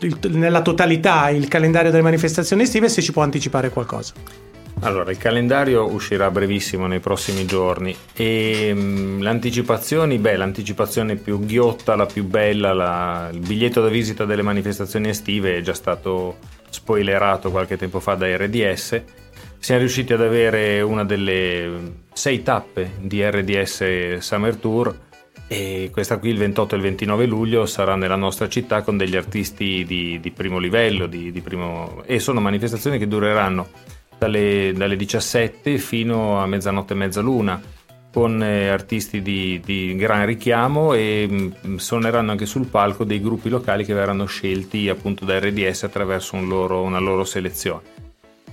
il- 0.00 0.18
nella 0.30 0.62
totalità 0.62 1.28
il 1.30 1.48
calendario 1.48 1.90
delle 1.90 2.02
manifestazioni 2.02 2.62
estive 2.62 2.88
se 2.88 3.02
ci 3.02 3.12
può 3.12 3.22
anticipare 3.22 3.70
qualcosa. 3.70 4.12
Allora, 4.84 5.12
il 5.12 5.18
calendario 5.18 5.86
uscirà 5.92 6.28
brevissimo 6.32 6.88
nei 6.88 6.98
prossimi 6.98 7.44
giorni 7.46 7.94
e 8.14 8.72
mm, 8.74 9.20
le 9.20 9.28
anticipazioni, 9.28 10.18
beh, 10.18 10.36
l'anticipazione 10.36 11.14
più 11.14 11.38
ghiotta, 11.38 11.94
la 11.94 12.06
più 12.06 12.24
bella, 12.24 12.72
la- 12.72 13.28
il 13.32 13.38
biglietto 13.38 13.80
da 13.80 13.88
visita 13.88 14.24
delle 14.24 14.42
manifestazioni 14.42 15.08
estive 15.10 15.56
è 15.56 15.60
già 15.60 15.74
stato 15.74 16.38
spoilerato 16.68 17.50
qualche 17.52 17.76
tempo 17.76 18.00
fa 18.00 18.14
da 18.14 18.26
RDS. 18.36 19.02
Siamo 19.62 19.78
riusciti 19.82 20.12
ad 20.12 20.20
avere 20.20 20.80
una 20.80 21.04
delle 21.04 22.00
sei 22.12 22.42
tappe 22.42 22.94
di 22.98 23.22
RDS 23.22 24.16
Summer 24.18 24.56
Tour 24.56 24.92
e 25.46 25.88
questa 25.92 26.18
qui 26.18 26.30
il 26.30 26.38
28 26.38 26.74
e 26.74 26.78
il 26.78 26.82
29 26.82 27.26
luglio 27.26 27.64
sarà 27.66 27.94
nella 27.94 28.16
nostra 28.16 28.48
città 28.48 28.82
con 28.82 28.96
degli 28.96 29.14
artisti 29.14 29.84
di, 29.86 30.18
di 30.18 30.30
primo 30.32 30.58
livello 30.58 31.06
di- 31.06 31.30
di 31.30 31.40
primo- 31.42 32.02
e 32.06 32.18
sono 32.18 32.40
manifestazioni 32.40 32.98
che 32.98 33.06
dureranno 33.06 33.68
dalle, 34.18 34.72
dalle 34.74 34.96
17 34.96 35.78
fino 35.78 36.40
a 36.40 36.46
mezzanotte 36.46 36.94
e 36.94 36.96
mezzaluna 36.96 37.62
con 38.12 38.42
eh, 38.42 38.66
artisti 38.66 39.22
di, 39.22 39.60
di 39.64 39.94
gran 39.94 40.26
richiamo 40.26 40.92
e 40.92 41.28
mh, 41.28 41.76
suoneranno 41.76 42.32
anche 42.32 42.46
sul 42.46 42.66
palco 42.66 43.04
dei 43.04 43.20
gruppi 43.20 43.48
locali 43.48 43.84
che 43.84 43.94
verranno 43.94 44.24
scelti 44.26 44.88
appunto 44.88 45.24
da 45.24 45.38
RDS 45.38 45.84
attraverso 45.84 46.34
un 46.34 46.48
loro- 46.48 46.82
una 46.82 46.98
loro 46.98 47.22
selezione. 47.22 48.01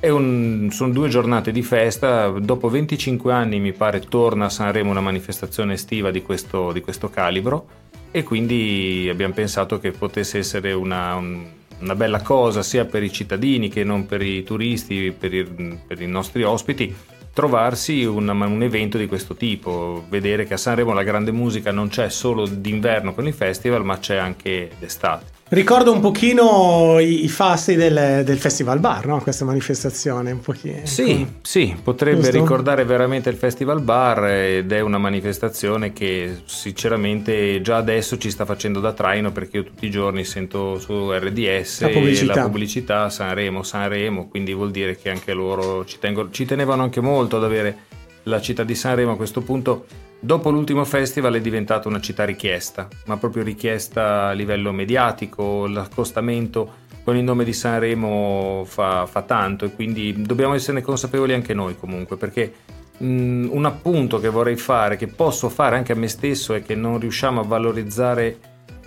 Un- 0.01 0.69
sono 0.71 0.93
due 0.93 1.09
giornate 1.09 1.51
di 1.51 1.61
festa, 1.61 2.29
dopo 2.29 2.69
25 2.69 3.33
anni 3.33 3.59
mi 3.59 3.73
pare 3.73 3.99
torna 3.99 4.45
a 4.45 4.49
Sanremo 4.49 4.89
una 4.91 5.01
manifestazione 5.01 5.73
estiva 5.73 6.09
di 6.09 6.21
questo, 6.21 6.71
di 6.71 6.81
questo 6.81 7.09
calibro. 7.09 7.67
E 8.11 8.23
quindi 8.23 9.07
abbiamo 9.11 9.33
pensato 9.33 9.77
che 9.77 9.91
potesse 9.91 10.37
essere 10.39 10.71
una, 10.73 11.15
un- 11.15 11.45
una 11.79 11.95
bella 11.95 12.21
cosa 12.21 12.63
sia 12.63 12.85
per 12.85 13.03
i 13.03 13.11
cittadini 13.11 13.69
che 13.69 13.83
non 13.83 14.05
per 14.05 14.21
i 14.21 14.43
turisti, 14.43 15.13
per 15.17 15.33
i, 15.33 15.43
per 15.85 16.01
i 16.01 16.07
nostri 16.07 16.43
ospiti, 16.43 16.93
trovarsi 17.33 18.03
una- 18.05 18.33
un 18.33 18.63
evento 18.63 18.97
di 18.97 19.05
questo 19.07 19.35
tipo, 19.35 20.05
vedere 20.09 20.45
che 20.45 20.55
a 20.55 20.57
Sanremo 20.57 20.93
la 20.93 21.03
grande 21.03 21.31
musica 21.31 21.71
non 21.71 21.89
c'è 21.89 22.09
solo 22.09 22.45
d'inverno 22.47 23.13
con 23.13 23.27
i 23.27 23.31
festival 23.31 23.83
ma 23.85 23.97
c'è 23.99 24.15
anche 24.15 24.71
d'estate. 24.79 25.37
Ricordo 25.51 25.91
un 25.91 25.99
pochino 25.99 26.99
i, 26.99 27.23
i 27.23 27.27
fasti 27.27 27.73
del, 27.73 28.21
del 28.23 28.37
Festival 28.37 28.79
Bar, 28.79 29.07
no? 29.07 29.19
questa 29.19 29.45
manifestazione. 29.45 30.31
Un 30.31 30.41
pochino. 30.41 30.81
Sì, 30.83 31.25
sì, 31.41 31.75
potrebbe 31.81 32.21
Giusto? 32.21 32.37
ricordare 32.37 32.85
veramente 32.85 33.29
il 33.31 33.35
Festival 33.35 33.81
Bar 33.81 34.25
ed 34.27 34.71
è 34.71 34.79
una 34.81 34.99
manifestazione 34.99 35.91
che 35.91 36.41
sinceramente 36.45 37.61
già 37.61 37.77
adesso 37.77 38.19
ci 38.19 38.29
sta 38.29 38.45
facendo 38.45 38.79
da 38.79 38.93
traino 38.93 39.31
perché 39.31 39.57
io 39.57 39.63
tutti 39.63 39.87
i 39.87 39.89
giorni 39.89 40.23
sento 40.23 40.77
su 40.77 41.11
RDS 41.11 41.81
La 41.81 41.89
pubblicità. 41.89 42.35
la 42.35 42.43
pubblicità 42.43 43.09
Sanremo, 43.09 43.63
Sanremo, 43.63 44.27
quindi 44.27 44.53
vuol 44.53 44.69
dire 44.69 44.97
che 44.97 45.09
anche 45.09 45.33
loro 45.33 45.83
ci, 45.83 45.97
tengono- 45.97 46.29
ci 46.29 46.45
tenevano 46.45 46.83
anche 46.83 47.01
molto 47.01 47.37
ad 47.37 47.43
avere 47.43 47.75
la 48.23 48.39
città 48.39 48.63
di 48.63 48.75
Sanremo 48.75 49.13
a 49.13 49.15
questo 49.15 49.41
punto, 49.41 49.85
dopo 50.19 50.49
l'ultimo 50.49 50.83
festival, 50.85 51.35
è 51.35 51.41
diventata 51.41 51.87
una 51.87 52.01
città 52.01 52.25
richiesta, 52.25 52.87
ma 53.05 53.17
proprio 53.17 53.43
richiesta 53.43 54.27
a 54.27 54.31
livello 54.31 54.71
mediatico, 54.71 55.67
l'accostamento 55.67 56.87
con 57.03 57.15
il 57.15 57.23
nome 57.23 57.43
di 57.43 57.53
Sanremo 57.53 58.63
fa, 58.65 59.05
fa 59.05 59.21
tanto 59.21 59.65
e 59.65 59.73
quindi 59.73 60.21
dobbiamo 60.21 60.53
esserne 60.53 60.81
consapevoli 60.81 61.33
anche 61.33 61.53
noi 61.53 61.75
comunque, 61.77 62.17
perché 62.17 62.53
mh, 62.97 63.47
un 63.51 63.65
appunto 63.65 64.19
che 64.19 64.29
vorrei 64.29 64.57
fare, 64.57 64.95
che 64.95 65.07
posso 65.07 65.49
fare 65.49 65.75
anche 65.75 65.93
a 65.93 65.95
me 65.95 66.07
stesso, 66.07 66.53
è 66.53 66.61
che 66.61 66.75
non 66.75 66.99
riusciamo 66.99 67.39
a 67.39 67.45
valorizzare 67.45 68.37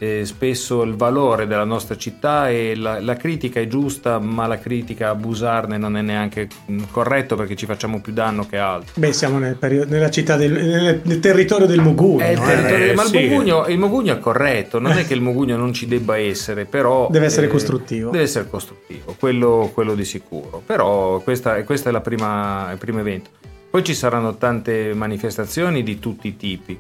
eh, 0.03 0.25
spesso 0.25 0.83
il 0.83 0.97
valore 0.97 1.47
della 1.47 1.63
nostra 1.63 1.97
città 1.97 2.51
e 2.51 2.75
la, 2.75 3.01
la, 3.01 3.15
critica 3.15 3.61
è 3.61 3.69
giusta, 3.69 4.19
ma 4.19 4.49
la 4.49 4.59
critica 4.59 5.11
abusarne 5.11 5.79
non 5.79 5.97
è 5.97 6.03
neanche 6.03 6.49
corretto 6.91 7.37
perché 7.37 7.55
ci 7.55 7.67
facciamo 7.67 8.01
più 8.01 8.13
danno 8.13 8.45
che 8.45 8.59
altro. 8.59 8.95
Beh, 8.97 9.13
siamo 9.13 9.39
nel 9.39 9.55
periodo, 9.55 9.93
nella 9.93 10.11
città 10.11 10.35
del 10.35 10.51
nel, 10.51 11.01
nel 11.05 11.21
territorio 11.21 11.69
del 11.69 11.79
il 11.79 12.21
eh, 12.21 12.35
territorio, 12.35 12.91
eh, 12.91 12.95
ma 12.95 13.05
sì. 13.05 13.17
il, 13.19 13.31
Mugugno, 13.31 13.67
il 13.69 13.79
Mugugno 13.79 14.13
è 14.15 14.19
corretto, 14.19 14.81
non 14.81 14.91
è 14.91 15.07
che 15.07 15.15
il 15.15 15.21
Mugugno 15.21 15.57
non 15.57 15.73
ci 15.73 15.87
debba 15.87 16.17
essere, 16.17 16.65
però... 16.65 17.07
Deve 17.09 17.27
essere 17.27 17.47
eh, 17.47 17.51
costruttivo. 17.51 18.11
Deve 18.11 18.25
essere 18.25 18.49
costruttivo, 18.49 19.15
quello, 19.17 19.71
quello 19.73 19.95
di 19.95 20.05
sicuro. 20.05 20.61
Però 20.67 21.21
questa, 21.21 21.63
questa 21.63 21.91
è 21.91 21.93
la 21.93 22.01
prima, 22.01 22.71
il 22.73 22.79
primo 22.79 22.99
evento. 22.99 23.31
Poi 23.71 23.85
ci 23.85 23.95
saranno 23.95 24.37
tante 24.37 24.93
manifestazioni 24.95 25.85
di 25.85 26.01
tutti 26.01 26.27
i 26.27 26.37
tipi 26.37 26.77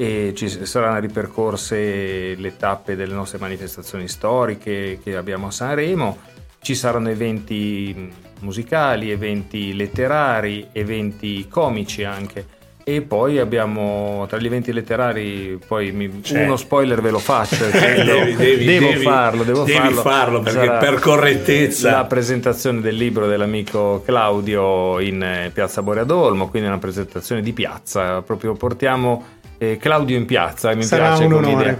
e 0.00 0.32
ci 0.36 0.48
saranno 0.64 1.00
ripercorse 1.00 2.36
le 2.36 2.56
tappe 2.56 2.94
delle 2.94 3.14
nostre 3.14 3.38
manifestazioni 3.38 4.06
storiche 4.06 5.00
che 5.02 5.16
abbiamo 5.16 5.48
a 5.48 5.50
Sanremo, 5.50 6.18
ci 6.60 6.76
saranno 6.76 7.08
eventi 7.08 8.08
musicali, 8.38 9.10
eventi 9.10 9.74
letterari, 9.74 10.68
eventi 10.70 11.48
comici 11.48 12.04
anche. 12.04 12.46
E 12.84 13.02
poi 13.02 13.38
abbiamo 13.38 14.24
tra 14.28 14.38
gli 14.38 14.46
eventi 14.46 14.72
letterari, 14.72 15.58
poi 15.66 15.90
mi, 15.90 16.22
cioè, 16.22 16.44
uno 16.44 16.56
spoiler 16.56 17.02
ve 17.02 17.10
lo 17.10 17.18
faccio, 17.18 17.66
devi, 17.68 18.36
devi, 18.36 18.64
devo 18.64 18.90
devi, 18.90 19.02
farlo, 19.02 19.42
devo 19.42 19.66
farlo. 19.66 20.00
farlo 20.00 20.40
perché 20.40 20.64
Sarà 20.64 20.78
per 20.78 21.00
correttezza. 21.00 21.90
La 21.90 22.04
presentazione 22.04 22.80
del 22.80 22.94
libro 22.94 23.26
dell'amico 23.26 24.00
Claudio 24.06 25.00
in 25.00 25.22
eh, 25.22 25.50
Piazza 25.52 25.82
Boreadolmo, 25.82 26.48
quindi 26.48 26.68
una 26.68 26.78
presentazione 26.78 27.42
di 27.42 27.52
piazza, 27.52 28.22
proprio 28.22 28.54
portiamo 28.54 29.36
eh, 29.58 29.76
Claudio 29.76 30.16
in 30.16 30.24
piazza, 30.24 30.74
mi 30.74 30.84
sarà 30.84 31.08
piace 31.08 31.24
un 31.24 31.32
onore. 31.32 31.78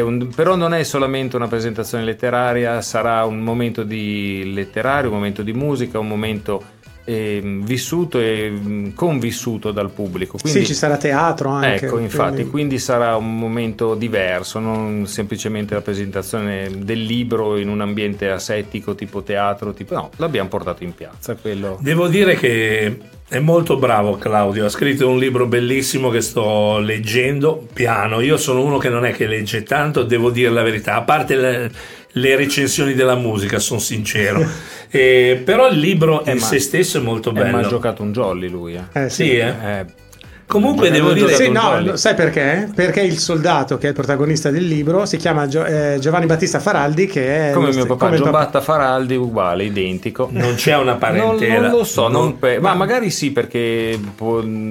Un, 0.00 0.30
però 0.34 0.56
non 0.56 0.74
è 0.74 0.82
solamente 0.82 1.36
una 1.36 1.48
presentazione 1.48 2.04
letteraria, 2.04 2.80
sarà 2.80 3.24
un 3.24 3.40
momento 3.40 3.82
di 3.82 4.52
letterario, 4.54 5.10
un 5.10 5.16
momento 5.16 5.42
di 5.42 5.52
musica, 5.52 5.98
un 5.98 6.08
momento 6.08 6.80
eh, 7.04 7.40
vissuto 7.42 8.18
e 8.18 8.50
mm, 8.50 8.90
convissuto 8.94 9.72
dal 9.72 9.90
pubblico. 9.90 10.38
Quindi, 10.40 10.60
sì, 10.60 10.66
ci 10.66 10.74
sarà 10.74 10.96
teatro 10.96 11.50
anche. 11.50 11.86
Ecco, 11.86 11.98
infatti, 11.98 12.34
quindi... 12.34 12.50
quindi 12.50 12.78
sarà 12.78 13.16
un 13.16 13.38
momento 13.38 13.94
diverso, 13.94 14.58
non 14.58 15.06
semplicemente 15.06 15.74
la 15.74 15.80
presentazione 15.80 16.70
del 16.78 17.02
libro 17.02 17.58
in 17.58 17.68
un 17.68 17.80
ambiente 17.80 18.30
asettico 18.30 18.94
tipo 18.94 19.22
teatro, 19.22 19.72
tipo 19.72 19.94
no, 19.94 20.10
l'abbiamo 20.16 20.48
portato 20.48 20.84
in 20.84 20.94
piazza. 20.94 21.34
Quello... 21.34 21.78
Devo 21.80 22.08
dire 22.08 22.36
che 22.36 22.98
è 23.32 23.38
molto 23.38 23.78
bravo 23.78 24.18
Claudio, 24.18 24.66
ha 24.66 24.68
scritto 24.68 25.08
un 25.08 25.18
libro 25.18 25.46
bellissimo 25.46 26.10
che 26.10 26.20
sto 26.20 26.76
leggendo 26.76 27.66
piano. 27.72 28.20
Io 28.20 28.36
sono 28.36 28.62
uno 28.62 28.76
che 28.76 28.90
non 28.90 29.06
è 29.06 29.12
che 29.12 29.26
legge 29.26 29.62
tanto, 29.62 30.02
devo 30.02 30.28
dire 30.28 30.50
la 30.50 30.60
verità, 30.60 30.96
a 30.96 31.00
parte 31.00 31.36
le, 31.36 31.70
le 32.10 32.36
recensioni 32.36 32.92
della 32.92 33.14
musica, 33.14 33.58
sono 33.58 33.80
sincero. 33.80 34.46
eh, 34.90 35.40
però 35.42 35.70
il 35.70 35.78
libro 35.78 36.22
eh, 36.26 36.32
in 36.32 36.40
se 36.40 36.58
stesso 36.58 36.98
è 36.98 37.00
molto 37.00 37.32
bello. 37.32 37.56
Ma 37.56 37.60
ha 37.60 37.68
giocato 37.68 38.02
un 38.02 38.12
jolly 38.12 38.48
lui. 38.48 38.74
Eh. 38.74 39.04
eh 39.04 39.08
sì, 39.08 39.24
sì 39.24 39.36
eh. 39.38 39.86
Comunque 40.52 40.90
devo 40.90 41.12
dire 41.14 41.32
sì, 41.34 41.50
no, 41.50 41.96
sai 41.96 42.14
perché? 42.14 42.70
Perché 42.74 43.00
il 43.00 43.16
soldato 43.16 43.78
che 43.78 43.86
è 43.86 43.88
il 43.88 43.94
protagonista 43.94 44.50
del 44.50 44.66
libro 44.66 45.06
si 45.06 45.16
chiama 45.16 45.48
Gio- 45.48 45.64
eh, 45.64 45.96
Giovanni 45.98 46.26
Battista 46.26 46.60
Faraldi 46.60 47.06
che 47.06 47.48
è 47.48 47.52
come 47.54 47.72
mio 47.72 47.86
papà 47.86 48.04
come 48.06 48.18
Giobatta 48.18 48.60
Faraldi 48.60 49.16
uguale, 49.16 49.64
identico. 49.64 50.28
Non 50.30 50.54
c'è 50.56 50.76
una 50.76 50.96
parentela. 50.96 51.54
Non, 51.54 51.62
non 51.62 51.78
lo 51.78 51.84
so, 51.84 52.08
non 52.08 52.38
pe- 52.38 52.60
ma 52.60 52.74
magari 52.74 53.10
sì 53.10 53.30
perché 53.32 53.98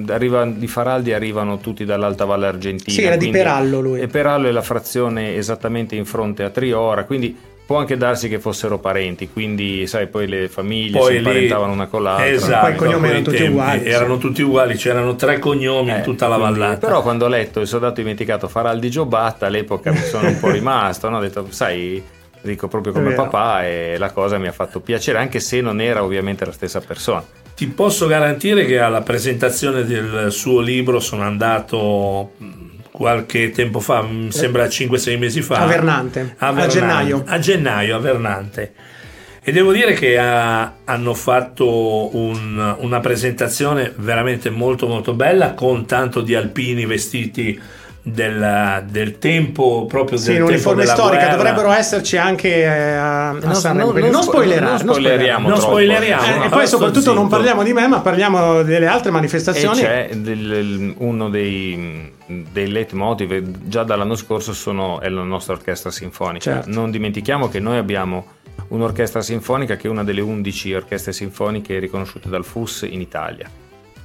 arriva, 0.06 0.46
di 0.46 0.68
Faraldi 0.68 1.12
arrivano 1.12 1.58
tutti 1.58 1.84
dall'Alta 1.84 2.26
Valle 2.26 2.46
Argentina. 2.46 2.96
Sì, 2.96 3.02
era 3.02 3.16
di 3.16 3.30
Perallo 3.30 3.80
lui. 3.80 4.00
E 4.00 4.06
Perallo 4.06 4.46
è 4.46 4.52
la 4.52 4.62
frazione 4.62 5.34
esattamente 5.34 5.96
in 5.96 6.04
fronte 6.04 6.44
a 6.44 6.50
Triora, 6.50 7.04
quindi 7.04 7.36
può 7.72 7.80
anche 7.80 7.96
darsi 7.96 8.28
che 8.28 8.38
fossero 8.38 8.78
parenti, 8.78 9.30
quindi 9.32 9.86
sai, 9.86 10.06
poi 10.06 10.28
le 10.28 10.48
famiglie 10.50 10.98
poi 10.98 11.12
si 11.12 11.16
imparentavano 11.16 11.72
una 11.72 11.86
con 11.86 12.02
l'altra. 12.02 12.26
Esatto, 12.26 12.66
poi 12.66 12.74
i 12.74 12.76
cognomi 12.76 13.08
erano 13.08 13.22
tutti 13.22 13.42
uguali. 13.44 13.84
Erano 13.86 14.18
tutti 14.18 14.42
uguali, 14.42 14.74
c'erano 14.74 15.14
tre 15.16 15.38
cognomi 15.38 15.90
eh, 15.90 15.96
in 15.96 16.02
tutta 16.02 16.28
la 16.28 16.36
vallata. 16.36 16.86
Però 16.86 17.00
quando 17.00 17.24
ho 17.24 17.28
letto 17.28 17.60
il 17.60 17.66
soldato 17.66 17.94
dimenticato 17.94 18.46
Faraldi 18.46 18.90
Giobatta, 18.90 19.46
all'epoca 19.46 19.90
mi 19.90 20.02
sono 20.02 20.28
un 20.28 20.38
po' 20.38 20.50
rimasto, 20.52 21.08
no? 21.08 21.16
ho 21.16 21.20
detto, 21.20 21.46
sai, 21.48 22.02
dico 22.42 22.68
proprio 22.68 22.92
come 22.92 23.14
papà 23.14 23.66
e 23.66 23.96
la 23.96 24.10
cosa 24.10 24.36
mi 24.36 24.48
ha 24.48 24.52
fatto 24.52 24.80
piacere, 24.80 25.16
anche 25.16 25.40
se 25.40 25.62
non 25.62 25.80
era 25.80 26.04
ovviamente 26.04 26.44
la 26.44 26.52
stessa 26.52 26.80
persona. 26.80 27.24
Ti 27.56 27.66
posso 27.68 28.06
garantire 28.06 28.66
che 28.66 28.80
alla 28.80 29.00
presentazione 29.00 29.84
del 29.86 30.30
suo 30.30 30.60
libro 30.60 31.00
sono 31.00 31.22
andato 31.22 32.32
qualche 32.92 33.50
tempo 33.50 33.80
fa, 33.80 34.02
mi 34.02 34.30
sembra 34.30 34.66
5-6 34.66 35.18
mesi 35.18 35.42
fa. 35.42 35.56
A 35.56 35.66
Vernante, 35.66 36.34
a, 36.38 36.52
Vernante, 36.52 36.62
a 36.62 36.80
gennaio. 36.80 37.24
A 37.26 37.38
gennaio, 37.38 37.96
a 37.96 37.98
Vernante. 37.98 38.72
E 39.44 39.50
devo 39.50 39.72
dire 39.72 39.94
che 39.94 40.18
ha, 40.18 40.74
hanno 40.84 41.14
fatto 41.14 42.16
un, 42.16 42.76
una 42.78 43.00
presentazione 43.00 43.92
veramente 43.96 44.50
molto 44.50 44.86
molto 44.86 45.14
bella 45.14 45.54
con 45.54 45.84
tanto 45.84 46.20
di 46.20 46.36
alpini 46.36 46.86
vestiti 46.86 47.60
del, 48.04 48.84
del, 48.88 49.18
tempo 49.18 49.86
proprio 49.86 50.18
sì, 50.18 50.32
del 50.32 50.36
in 50.36 50.42
uniforme 50.42 50.84
storica. 50.86 51.22
guerra. 51.22 51.36
dovrebbero 51.36 51.70
esserci 51.70 52.16
anche 52.16 52.62
eh, 52.62 52.66
a, 52.66 53.30
a 53.30 53.54
Sanremo 53.54 53.92
non, 53.92 54.10
non, 54.10 54.22
spoilerà, 54.22 54.70
non, 54.70 54.78
spoileriamo 54.78 55.48
non 55.48 55.60
spoileriamo, 55.60 56.42
eh, 56.42 56.46
e 56.46 56.48
poi 56.48 56.66
soprattutto 56.66 57.12
non 57.12 57.28
parliamo 57.28 57.62
di 57.62 57.72
me 57.72 57.86
ma 57.86 58.00
parliamo 58.00 58.62
delle 58.62 58.86
altre 58.86 59.12
manifestazioni. 59.12 59.80
E 59.80 59.82
c'è 59.82 60.08
del, 60.16 60.94
uno 60.98 61.28
dei, 61.28 62.11
dei 62.26 62.68
leitmotiv 62.68 63.66
già 63.66 63.82
dall'anno 63.82 64.14
scorso 64.14 64.52
sono, 64.52 65.00
è 65.00 65.08
la 65.08 65.22
nostra 65.22 65.54
orchestra 65.54 65.90
sinfonica. 65.90 66.52
Certo. 66.54 66.70
non 66.70 66.90
dimentichiamo 66.90 67.48
che 67.48 67.60
noi 67.60 67.76
abbiamo 67.76 68.40
un'orchestra 68.68 69.20
sinfonica 69.20 69.76
che 69.76 69.86
è 69.86 69.90
una 69.90 70.04
delle 70.04 70.20
11 70.20 70.74
orchestre 70.74 71.12
sinfoniche 71.12 71.78
riconosciute 71.78 72.28
dal 72.28 72.44
FUS 72.44 72.86
in 72.88 73.00
Italia. 73.00 73.50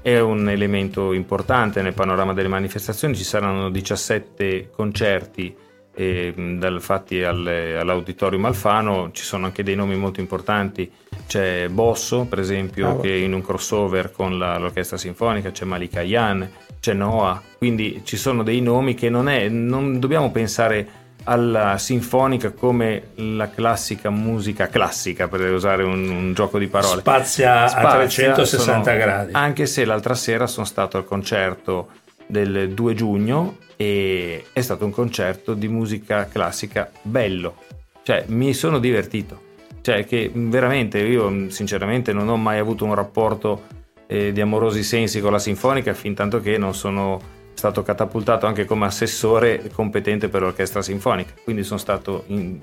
È 0.01 0.19
un 0.19 0.49
elemento 0.49 1.13
importante 1.13 1.82
nel 1.82 1.93
panorama 1.93 2.34
delle 2.34 2.47
manifestazioni, 2.47 3.15
ci 3.15 3.23
saranno 3.23 3.69
17 3.69 4.69
concerti 4.69 5.56
eh, 5.93 6.34
dal, 6.58 6.82
fatti 6.82 7.23
al, 7.23 7.45
all'Auditorium 7.45 8.45
Alfano, 8.45 9.10
ci 9.12 9.23
sono 9.23 9.45
anche 9.45 9.63
dei 9.63 9.75
nomi 9.75 9.95
molto 9.95 10.19
importanti, 10.19 10.89
c'è 11.28 11.68
Bosso 11.68 12.26
per 12.26 12.40
esempio 12.40 12.90
oh. 12.90 13.00
che 13.00 13.13
in 13.13 13.34
un 13.34 13.42
crossover 13.42 14.12
con 14.12 14.38
la, 14.38 14.58
l'orchestra 14.58 14.98
sinfonica, 14.98 15.52
c'è 15.52 15.66
Malika 15.66 16.02
Yan, 16.02 16.50
c'è 16.80 16.94
Noah, 16.94 17.42
quindi 17.58 18.02
ci 18.04 18.18
sono 18.18 18.44
dei 18.44 18.62
nomi 18.62 18.96
che 18.96 19.10
non, 19.10 19.30
è, 19.30 19.48
non 19.50 20.00
dobbiamo 20.00 20.32
pensare 20.32 21.06
alla 21.30 21.78
sinfonica 21.78 22.52
come 22.52 23.10
la 23.16 23.50
classica 23.50 24.10
musica 24.10 24.68
classica, 24.68 25.28
per 25.28 25.42
usare 25.52 25.84
un, 25.84 26.08
un 26.10 26.34
gioco 26.34 26.58
di 26.58 26.68
parole. 26.68 27.02
Spazia, 27.02 27.68
Spazia 27.68 27.90
a 27.90 27.96
360 27.96 28.84
sono, 28.84 28.98
gradi. 28.98 29.32
Anche 29.34 29.66
se 29.66 29.84
l'altra 29.84 30.16
sera 30.16 30.48
sono 30.48 30.66
stato 30.66 30.96
al 30.98 31.04
concerto 31.04 31.90
del 32.26 32.72
2 32.72 32.94
giugno 32.94 33.58
e 33.76 34.46
è 34.54 34.62
stato 34.62 34.86
un 34.86 34.92
concerto 34.92 35.54
di 35.54 35.68
musica 35.68 36.28
classica 36.28 36.90
bello, 37.02 37.58
cioè 38.04 38.24
mi 38.28 38.54
sono 38.54 38.80
divertito. 38.80 39.46
Cioè 39.88 40.04
che 40.04 40.30
veramente 40.34 41.00
io 41.00 41.50
sinceramente 41.50 42.12
non 42.12 42.28
ho 42.28 42.36
mai 42.36 42.60
avuto 42.60 42.84
un 42.84 42.93
rapporto 42.93 43.67
eh, 44.06 44.34
di 44.34 44.41
amorosi 44.41 44.84
sensi 44.84 45.21
con 45.21 45.32
la 45.32 45.39
sinfonica 45.39 45.93
fin 45.93 46.13
tanto 46.13 46.41
che 46.41 46.58
non 46.58 46.76
sono 46.76 47.17
stato 47.54 47.84
catapultato 47.84 48.45
anche 48.47 48.65
come 48.65 48.86
assessore 48.86 49.71
competente 49.73 50.28
per 50.28 50.41
l'orchestra 50.41 50.82
sinfonica, 50.82 51.32
quindi 51.41 51.63
sono 51.63 51.80
stato 51.80 52.26
in, 52.28 52.60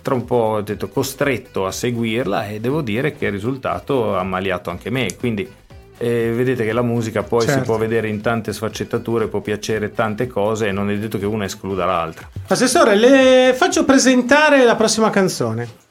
tra 0.00 0.14
un 0.14 0.24
po' 0.24 0.60
detto, 0.60 0.88
costretto 0.88 1.66
a 1.66 1.72
seguirla 1.72 2.46
e 2.46 2.60
devo 2.60 2.82
dire 2.82 3.16
che 3.16 3.26
il 3.26 3.32
risultato 3.32 4.14
ha 4.14 4.20
ammaliato 4.20 4.70
anche 4.70 4.90
me, 4.90 5.16
quindi 5.18 5.50
eh, 5.98 6.32
vedete 6.32 6.64
che 6.64 6.72
la 6.72 6.82
musica 6.82 7.24
poi 7.24 7.40
certo. 7.40 7.58
si 7.58 7.66
può 7.66 7.78
vedere 7.78 8.06
in 8.06 8.20
tante 8.20 8.52
sfaccettature, 8.52 9.26
può 9.26 9.40
piacere 9.40 9.90
tante 9.90 10.28
cose 10.28 10.68
e 10.68 10.70
non 10.70 10.88
è 10.88 10.96
detto 10.96 11.18
che 11.18 11.26
una 11.26 11.46
escluda 11.46 11.84
l'altra. 11.84 12.30
Assessore, 12.46 12.94
le 12.94 13.54
faccio 13.56 13.84
presentare 13.84 14.64
la 14.64 14.76
prossima 14.76 15.10
canzone. 15.10 15.88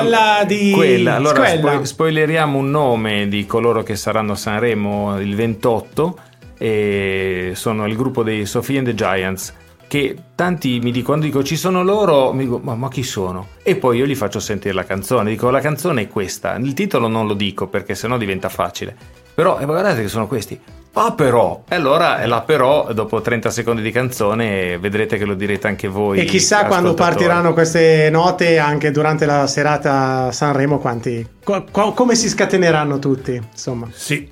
Quella 0.00 0.38
allora, 0.38 0.44
di 0.44 0.70
quella. 0.72 1.14
Allora 1.14 1.46
spo- 1.46 1.84
spoileriamo 1.84 2.58
un 2.58 2.70
nome 2.70 3.28
di 3.28 3.46
coloro 3.46 3.82
che 3.82 3.96
saranno 3.96 4.32
a 4.32 4.36
Sanremo 4.36 5.20
il 5.20 5.34
28 5.34 6.18
e 6.58 7.52
sono 7.54 7.86
il 7.86 7.96
gruppo 7.96 8.22
dei 8.22 8.46
Sophie 8.46 8.78
and 8.78 8.86
the 8.86 8.94
Giants 8.94 9.54
che 9.86 10.16
tanti 10.34 10.80
mi 10.80 10.90
dicono, 10.90 11.04
quando 11.04 11.26
dico 11.26 11.44
ci 11.44 11.56
sono 11.56 11.84
loro, 11.84 12.32
mi 12.32 12.44
dico 12.44 12.58
ma, 12.62 12.74
ma, 12.74 12.88
chi 12.88 13.02
sono? 13.02 13.48
E 13.62 13.76
poi 13.76 13.98
io 13.98 14.06
gli 14.06 14.16
faccio 14.16 14.40
sentire 14.40 14.74
la 14.74 14.84
canzone, 14.84 15.30
dico 15.30 15.50
la 15.50 15.60
canzone 15.60 16.02
è 16.02 16.08
questa, 16.08 16.56
il 16.56 16.74
titolo 16.74 17.06
non 17.06 17.26
lo 17.26 17.34
dico 17.34 17.68
perché 17.68 17.94
sennò 17.94 18.16
diventa 18.16 18.48
facile, 18.48 18.96
però 19.34 19.60
eh, 19.60 19.64
guardate 19.64 20.02
che 20.02 20.08
sono 20.08 20.26
questi, 20.26 20.58
Ah 20.96 21.12
però, 21.12 21.64
e 21.68 21.74
allora 21.74 22.24
la 22.24 22.42
però 22.42 22.92
dopo 22.92 23.20
30 23.20 23.50
secondi 23.50 23.82
di 23.82 23.90
canzone 23.90 24.78
vedrete 24.78 25.18
che 25.18 25.24
lo 25.24 25.34
direte 25.34 25.66
anche 25.66 25.88
voi. 25.88 26.20
E 26.20 26.24
chissà 26.24 26.66
quando 26.66 26.94
partiranno 26.94 27.52
queste 27.52 28.08
note 28.10 28.58
anche 28.58 28.92
durante 28.92 29.26
la 29.26 29.48
serata 29.48 30.30
Sanremo 30.30 30.78
quanti, 30.78 31.26
co- 31.42 31.64
co- 31.68 31.92
come 31.92 32.14
si 32.14 32.28
scateneranno 32.28 33.00
tutti, 33.00 33.34
insomma. 33.34 33.88
Sì. 33.92 34.28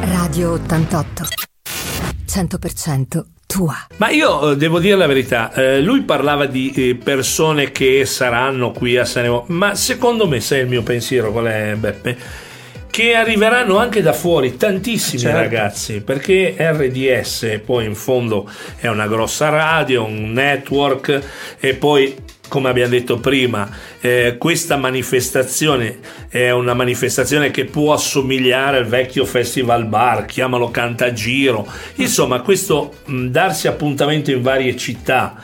Radio 0.00 0.52
88. 0.52 1.28
100% 2.28 3.24
tua. 3.46 3.86
Ma 3.98 4.10
io 4.10 4.50
eh, 4.50 4.56
devo 4.56 4.80
dire 4.80 4.96
la 4.96 5.06
verità, 5.06 5.52
eh, 5.52 5.80
lui 5.80 6.02
parlava 6.02 6.46
di 6.46 6.72
eh, 6.74 6.94
persone 6.96 7.70
che 7.70 8.04
saranno 8.04 8.72
qui 8.72 8.96
a 8.96 9.04
Sanremo, 9.04 9.44
ma 9.48 9.76
secondo 9.76 10.26
me, 10.26 10.40
sai 10.40 10.60
il 10.60 10.68
mio 10.68 10.82
pensiero 10.82 11.30
qual 11.30 11.46
è 11.46 11.74
Beppe? 11.76 12.46
Che 12.98 13.14
arriveranno 13.14 13.78
anche 13.78 14.02
da 14.02 14.12
fuori 14.12 14.56
tantissimi 14.56 15.20
certo. 15.20 15.38
ragazzi 15.38 16.00
perché 16.00 16.56
RDS 16.58 17.60
poi 17.64 17.84
in 17.84 17.94
fondo 17.94 18.50
è 18.74 18.88
una 18.88 19.06
grossa 19.06 19.50
radio 19.50 20.02
un 20.02 20.32
network 20.32 21.20
e 21.60 21.74
poi 21.74 22.16
come 22.48 22.70
abbiamo 22.70 22.88
detto 22.88 23.18
prima, 23.18 23.68
eh, 24.00 24.36
questa 24.38 24.76
manifestazione 24.76 25.98
è 26.28 26.50
una 26.50 26.72
manifestazione 26.72 27.50
che 27.50 27.66
può 27.66 27.92
assomigliare 27.92 28.78
al 28.78 28.86
vecchio 28.86 29.26
festival 29.26 29.84
bar, 29.84 30.24
chiamalo 30.24 30.70
Cantagiro, 30.70 31.70
insomma 31.96 32.40
questo 32.40 32.94
mh, 33.04 33.26
darsi 33.26 33.68
appuntamento 33.68 34.30
in 34.30 34.40
varie 34.40 34.74
città 34.76 35.36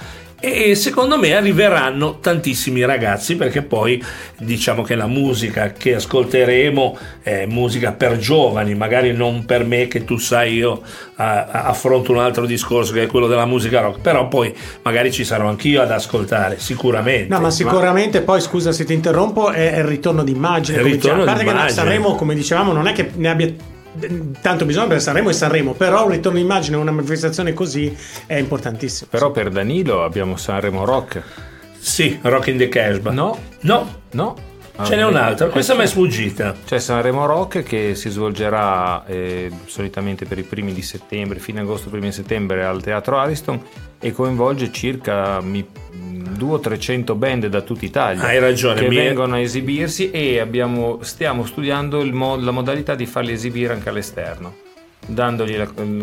e 0.45 0.75
secondo 0.75 1.19
me 1.19 1.35
arriveranno 1.35 2.19
tantissimi 2.21 2.85
ragazzi 2.85 3.37
perché 3.37 3.63
poi 3.63 4.03
diciamo 4.39 4.83
che 4.83 4.95
la 4.95 5.07
musica 5.07 5.73
che 5.73 5.95
ascolteremo 5.95 6.99
è 7.23 7.47
musica 7.47 7.93
per 7.93 8.19
giovani, 8.19 8.75
magari 8.75 9.13
non 9.13 9.45
per 9.45 9.65
me 9.65 9.89
che 9.89 10.05
tu 10.05 10.19
sai 10.19 10.55
io 10.55 10.83
affronto 11.17 12.13
un 12.13 12.19
altro 12.19 12.45
discorso 12.45 12.93
che 12.93 13.05
è 13.05 13.07
quello 13.07 13.27
della 13.27 13.47
musica 13.47 13.81
rock, 13.81 14.01
però 14.01 14.29
poi 14.29 14.55
magari 14.83 15.13
ci 15.13 15.25
sarò 15.25 15.49
anch'io 15.49 15.81
ad 15.81 15.91
ascoltare, 15.91 16.59
sicuramente. 16.59 17.33
No, 17.33 17.41
ma 17.41 17.51
sicuramente 17.51 18.19
ma... 18.19 18.25
poi 18.25 18.41
scusa 18.41 18.73
se 18.73 18.85
ti 18.85 18.93
interrompo, 18.93 19.51
è 19.51 19.79
il 19.79 19.85
ritorno 19.85 20.23
d'immagine. 20.23 20.79
Il 20.79 20.85
ritorno 20.85 21.23
a 21.23 21.27
parte 21.27 21.45
che 21.45 21.69
Sanremo, 21.71 22.15
come 22.17 22.35
dicevamo, 22.35 22.73
non 22.73 22.87
è 22.87 22.93
che 22.93 23.11
ne 23.15 23.29
abbia 23.29 23.55
tanto 24.41 24.65
bisogna 24.65 24.87
per 24.89 25.01
Sanremo 25.01 25.31
e 25.31 25.33
Sanremo, 25.33 25.73
però 25.75 26.05
un 26.05 26.11
ritorno 26.11 26.39
immagine, 26.39 26.77
una 26.77 26.91
manifestazione 26.91 27.53
così 27.53 27.97
è 28.27 28.37
importantissimo. 28.37 29.09
Però 29.11 29.31
per 29.31 29.51
Danilo 29.51 30.05
abbiamo 30.05 30.37
Sanremo 30.37 30.85
Rock. 30.85 31.23
Sì, 31.79 32.19
Rock 32.23 32.49
in 32.49 32.57
the 32.57 32.69
Casbah. 32.69 33.13
No. 33.13 33.39
No. 33.61 34.03
No. 34.13 34.53
Ah, 34.77 34.85
Ce 34.85 34.97
n'è 34.97 35.05
un'altra, 35.05 35.47
questa 35.51 35.77
mi 35.77 35.85
è 35.85 35.87
sfuggita. 35.87 36.53
C'è 36.65 36.81
Sanremo 36.81 37.27
Rock 37.27 37.63
che 37.63 37.95
si 37.95 38.11
svolgerà 38.11 39.07
eh, 39.07 39.49
solitamente 39.67 40.25
per 40.25 40.39
i 40.39 40.43
primi 40.43 40.73
di 40.73 40.83
settembre, 40.83 41.39
fine 41.39 41.61
agosto, 41.61 41.91
primi 41.91 42.07
di 42.07 42.13
settembre 42.13 42.65
al 42.65 42.83
Teatro 42.83 43.19
Ariston 43.19 43.63
e 44.01 44.11
coinvolge 44.11 44.73
circa 44.73 45.41
mi, 45.41 45.65
200-300 46.37 47.17
band 47.17 47.47
da 47.47 47.61
tutta 47.61 47.85
Italia 47.85 48.23
Hai 48.23 48.39
ragione, 48.39 48.81
che 48.81 48.89
vengono 48.89 49.35
a 49.35 49.39
esibirsi 49.39 50.11
e 50.11 50.39
abbiamo, 50.39 50.99
stiamo 51.03 51.45
studiando 51.45 52.05
mo- 52.13 52.37
la 52.37 52.51
modalità 52.51 52.95
di 52.95 53.07
farli 53.07 53.33
esibire 53.33 53.73
anche 53.73 53.89
all'esterno. 53.89 54.63
La, 55.15 55.35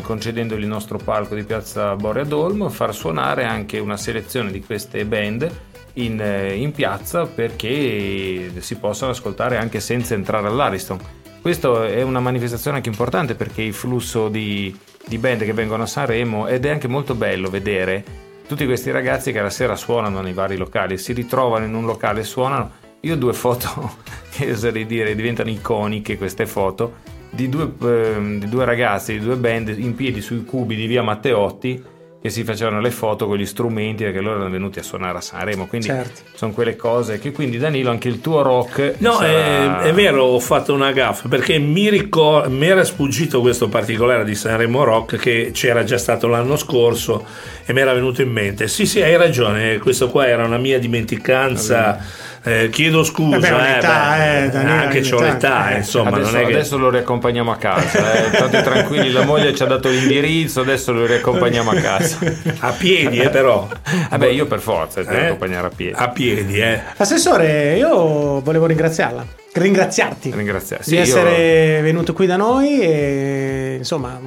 concedendogli 0.02 0.62
il 0.62 0.68
nostro 0.68 1.00
palco 1.00 1.34
di 1.34 1.44
piazza 1.44 1.96
Borea 1.96 2.24
Dolmo, 2.24 2.70
far 2.70 2.94
suonare 2.94 3.46
anche 3.46 3.80
una 3.80 3.98
selezione 3.98 4.52
di 4.52 4.62
queste 4.62 5.06
band 5.06 5.50
in, 5.94 6.22
eh, 6.22 6.54
in, 6.54 6.72
piazza 6.72 7.26
perché 7.26 8.52
si 8.60 8.76
possano 8.76 9.12
ascoltare 9.12 9.58
anche 9.58 9.80
senza 9.80 10.14
entrare 10.14 10.48
all'Ariston. 10.48 11.00
Questa 11.42 11.88
è 11.88 12.04
una 12.04 12.20
manifestazione 12.20 12.78
anche 12.78 12.90
importante 12.90 13.34
perché 13.34 13.64
il 13.64 13.74
flusso 13.74 14.30
di, 14.30 14.76
di 15.08 15.18
band 15.18 15.44
che 15.44 15.54
vengono 15.54 15.84
a 15.84 15.88
Sanremo 15.88 16.48
ed 16.48 16.66
è 16.66 16.70
anche 16.70 16.88
molto 16.88 17.16
bello 17.16 17.50
vedere 17.50 18.21
tutti 18.52 18.66
questi 18.66 18.92
ragazzi 18.92 19.32
che 19.32 19.40
la 19.40 19.50
sera 19.50 19.78
suonano 19.78 20.20
nei 20.20 20.34
vari 20.34 20.58
locali, 20.58 20.98
si 20.98 21.14
ritrovano 21.14 21.64
in 21.64 21.74
un 21.74 21.86
locale 21.86 22.20
e 22.20 22.24
suonano. 22.26 22.72
Io 23.00 23.14
ho 23.14 23.16
due 23.16 23.32
foto 23.32 23.94
che 24.30 24.52
oserei 24.52 24.86
dire 24.86 25.16
diventano 25.16 25.50
iconiche 25.50 26.18
queste 26.18 26.46
foto 26.46 26.96
di 27.30 27.48
due, 27.48 27.72
eh, 27.82 28.38
di 28.40 28.50
due 28.50 28.66
ragazzi, 28.66 29.14
di 29.14 29.24
due 29.24 29.38
band 29.38 29.70
in 29.78 29.96
piedi 29.96 30.20
sui 30.20 30.44
cubi 30.44 30.76
di 30.76 30.86
via 30.86 31.02
Matteotti 31.02 31.82
che 32.22 32.30
si 32.30 32.44
facevano 32.44 32.80
le 32.82 32.92
foto 32.92 33.26
con 33.26 33.38
gli 33.38 33.46
strumenti 33.48 34.04
perché 34.04 34.20
loro 34.20 34.36
erano 34.36 34.52
venuti 34.52 34.78
a 34.78 34.84
suonare 34.84 35.18
a 35.18 35.22
Sanremo 35.22 35.66
quindi 35.66 35.88
certo. 35.88 36.22
sono 36.36 36.52
quelle 36.52 36.76
cose 36.76 37.18
che 37.18 37.32
quindi 37.32 37.58
Danilo 37.58 37.90
anche 37.90 38.10
il 38.10 38.22
tuo 38.22 38.44
rock 38.44 38.96
no 39.00 39.14
sarà... 39.14 39.82
è, 39.82 39.88
è, 39.88 39.94
vero 39.94 40.24
ho 40.26 40.40
fatto 40.40 40.72
una 40.72 40.92
gaffa 40.92 41.28
perché 41.28 41.58
mi, 41.58 41.90
ricor- 41.90 42.48
mi 42.48 42.68
era 42.68 42.84
sfuggito 42.84 43.42
questo 43.42 43.70
particolare 43.70 44.24
di 44.24 44.36
Sanremo 44.36 44.84
Rock 44.84 45.18
che 45.18 45.50
c'era 45.52 45.84
già 45.84 45.98
stato 45.98 46.28
l'anno 46.28 46.58
scorso 46.58 47.26
e 47.66 47.74
mi 47.74 47.80
era 47.80 47.94
venuto 47.94 48.22
in 48.22 48.30
mente 48.30 48.68
sì 48.68 48.86
sì 48.86 49.02
hai 49.02 49.18
ragione 49.18 49.80
questo 49.80 50.10
qua 50.10 50.28
era 50.28 50.46
una 50.46 50.58
mia 50.58 50.78
dimenticanza 50.78 51.90
allora 51.90 52.30
eh, 52.44 52.70
chiedo 52.70 53.04
scusa, 53.04 53.78
eh, 53.78 53.80
beh, 53.80 54.46
eh, 54.46 54.58
anche 54.58 55.02
c'ho 55.02 55.22
l'età, 55.22 55.72
eh, 55.72 55.78
insomma. 55.78 56.10
Adesso, 56.10 56.32
non 56.32 56.42
è 56.42 56.46
che... 56.46 56.54
adesso 56.54 56.78
lo 56.78 56.90
riaccompagniamo 56.90 57.52
a 57.52 57.58
casa. 57.58 58.14
Eh. 58.14 58.36
State 58.36 58.62
tranquilli, 58.64 59.12
la 59.12 59.26
moglie 59.26 59.54
ci 59.54 59.64
ha 59.64 59.68
dato 59.68 59.90
l'indirizzo, 59.90 60.62
adesso 60.62 60.92
lo 60.92 61.06
riaccompagniamo 61.06 61.72
a 61.72 61.76
casa. 61.76 62.18
A 62.60 62.72
piedi, 62.72 63.20
eh, 63.20 63.30
però. 63.30 63.68
Vabbè, 64.10 64.28
io 64.28 64.46
per 64.48 64.60
forza 64.60 65.02
ti 65.02 65.08
devo 65.08 65.26
accompagnare 65.26 65.68
a 65.68 65.72
piedi. 65.76 65.94
A 65.96 66.10
piedi, 66.10 66.60
eh. 66.60 66.82
Assessore, 66.98 67.76
io 67.78 68.42
volevo 68.42 68.66
ringraziarla. 68.66 69.40
Ringraziarti 69.54 70.32
Ringraziarti. 70.34 70.86
Sì, 70.86 70.96
di 70.96 71.02
essere 71.02 71.76
io... 71.76 71.84
venuto 71.84 72.14
qui 72.14 72.26
da 72.26 72.38
noi 72.38 72.80
e 72.80 73.76
insomma, 73.78 74.18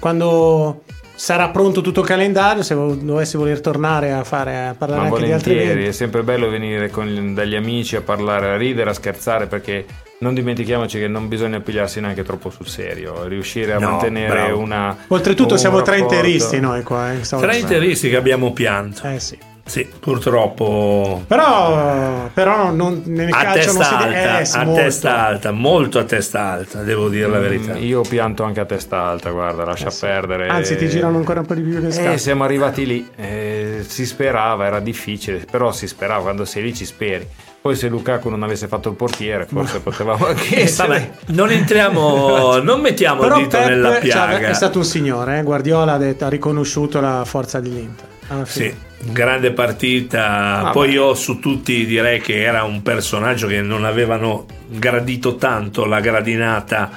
quando 0.00 0.82
sarà 1.14 1.48
pronto 1.50 1.80
tutto 1.80 2.00
il 2.00 2.06
calendario 2.06 2.62
se 2.62 2.74
dovessi 2.74 3.36
voler 3.36 3.60
tornare 3.60 4.12
a, 4.12 4.24
fare, 4.24 4.66
a 4.66 4.74
parlare 4.74 5.08
Ma 5.08 5.14
anche 5.14 5.24
di 5.24 5.32
altri 5.32 5.58
eventi. 5.58 5.84
è 5.84 5.92
sempre 5.92 6.22
bello 6.22 6.48
venire 6.48 6.90
con, 6.90 7.34
dagli 7.34 7.54
amici 7.54 7.96
a 7.96 8.00
parlare, 8.00 8.50
a 8.50 8.56
ridere, 8.56 8.90
a 8.90 8.92
scherzare 8.92 9.46
perché 9.46 9.84
non 10.18 10.34
dimentichiamoci 10.34 10.98
che 10.98 11.08
non 11.08 11.28
bisogna 11.28 11.60
pigliarsi 11.60 12.00
neanche 12.00 12.22
troppo 12.22 12.50
sul 12.50 12.66
serio, 12.66 13.26
riuscire 13.26 13.72
a 13.72 13.78
no, 13.78 13.90
mantenere 13.90 14.28
bravo. 14.28 14.58
una... 14.58 14.96
Oltretutto 15.08 15.56
siamo 15.56 15.78
rapporto... 15.78 15.98
tre 15.98 16.16
interisti 16.16 16.60
noi 16.60 16.82
qua. 16.82 17.12
Eh, 17.12 17.20
tre 17.20 17.56
interisti 17.56 18.08
che 18.08 18.16
abbiamo 18.16 18.52
pianto. 18.52 19.06
Eh 19.08 19.18
sì. 19.18 19.50
Sì, 19.64 19.88
purtroppo. 20.00 21.22
Però, 21.26 22.28
però 22.34 22.70
non, 22.72 23.02
nel 23.06 23.28
a 23.32 23.42
calcio 23.42 23.54
testa 23.54 23.72
non 23.72 23.84
si 23.84 23.94
alta, 23.94 24.40
eh, 24.40 24.60
a 24.60 24.64
molto. 24.64 24.82
testa 24.82 25.26
alta, 25.26 25.50
molto 25.52 25.98
a 25.98 26.04
testa 26.04 26.40
alta, 26.40 26.82
devo 26.82 27.08
dire 27.08 27.28
la 27.28 27.38
mm, 27.38 27.42
verità. 27.42 27.76
io 27.76 28.02
pianto 28.02 28.42
anche 28.42 28.60
a 28.60 28.64
testa 28.64 29.02
alta, 29.02 29.30
guarda, 29.30 29.64
lascia 29.64 29.86
eh 29.86 29.90
sì. 29.90 30.00
perdere. 30.00 30.48
Anzi, 30.48 30.76
ti 30.76 30.88
girano 30.88 31.16
ancora 31.16 31.40
un 31.40 31.46
po' 31.46 31.54
di 31.54 31.62
più 31.62 31.78
le 31.78 31.92
scatole. 31.92 32.14
Eh, 32.14 32.18
siamo 32.18 32.44
arrivati 32.44 32.86
lì, 32.86 33.08
eh, 33.16 33.84
si 33.86 34.04
sperava, 34.04 34.66
era 34.66 34.80
difficile, 34.80 35.44
però 35.48 35.70
si 35.70 35.86
sperava, 35.86 36.22
quando 36.22 36.44
sei 36.44 36.64
lì 36.64 36.74
ci 36.74 36.84
speri. 36.84 37.26
Poi 37.62 37.76
se 37.76 37.86
Lukaku 37.86 38.28
non 38.28 38.42
avesse 38.42 38.66
fatto 38.66 38.88
il 38.88 38.96
portiere, 38.96 39.46
forse 39.46 39.78
potevamo 39.78 40.26
anche 40.34 40.62
essere... 40.62 41.18
non 41.26 41.52
entriamo, 41.52 42.56
non 42.60 42.80
mettiamo 42.80 43.20
Però 43.20 43.36
il 43.36 43.44
dito 43.44 43.56
Pep, 43.56 43.68
nella 43.68 43.92
cioè, 43.92 44.00
piaga. 44.00 44.48
è 44.48 44.52
stato 44.52 44.78
un 44.78 44.84
signore, 44.84 45.38
eh? 45.38 45.42
Guardiola 45.44 45.92
ha, 45.92 45.98
detto, 45.98 46.24
ha 46.24 46.28
riconosciuto 46.28 47.00
la 47.00 47.24
forza 47.24 47.60
dell'Inter. 47.60 48.11
Sì, 48.44 48.74
grande 48.98 49.52
partita. 49.52 50.68
Ah, 50.68 50.70
Poi 50.70 50.88
beh. 50.88 50.94
io 50.94 51.14
su 51.14 51.38
tutti 51.38 51.84
direi 51.84 52.20
che 52.20 52.42
era 52.42 52.62
un 52.64 52.82
personaggio 52.82 53.46
che 53.46 53.60
non 53.60 53.84
avevano 53.84 54.46
gradito 54.68 55.36
tanto 55.36 55.84
la 55.84 56.00
gradinata 56.00 56.90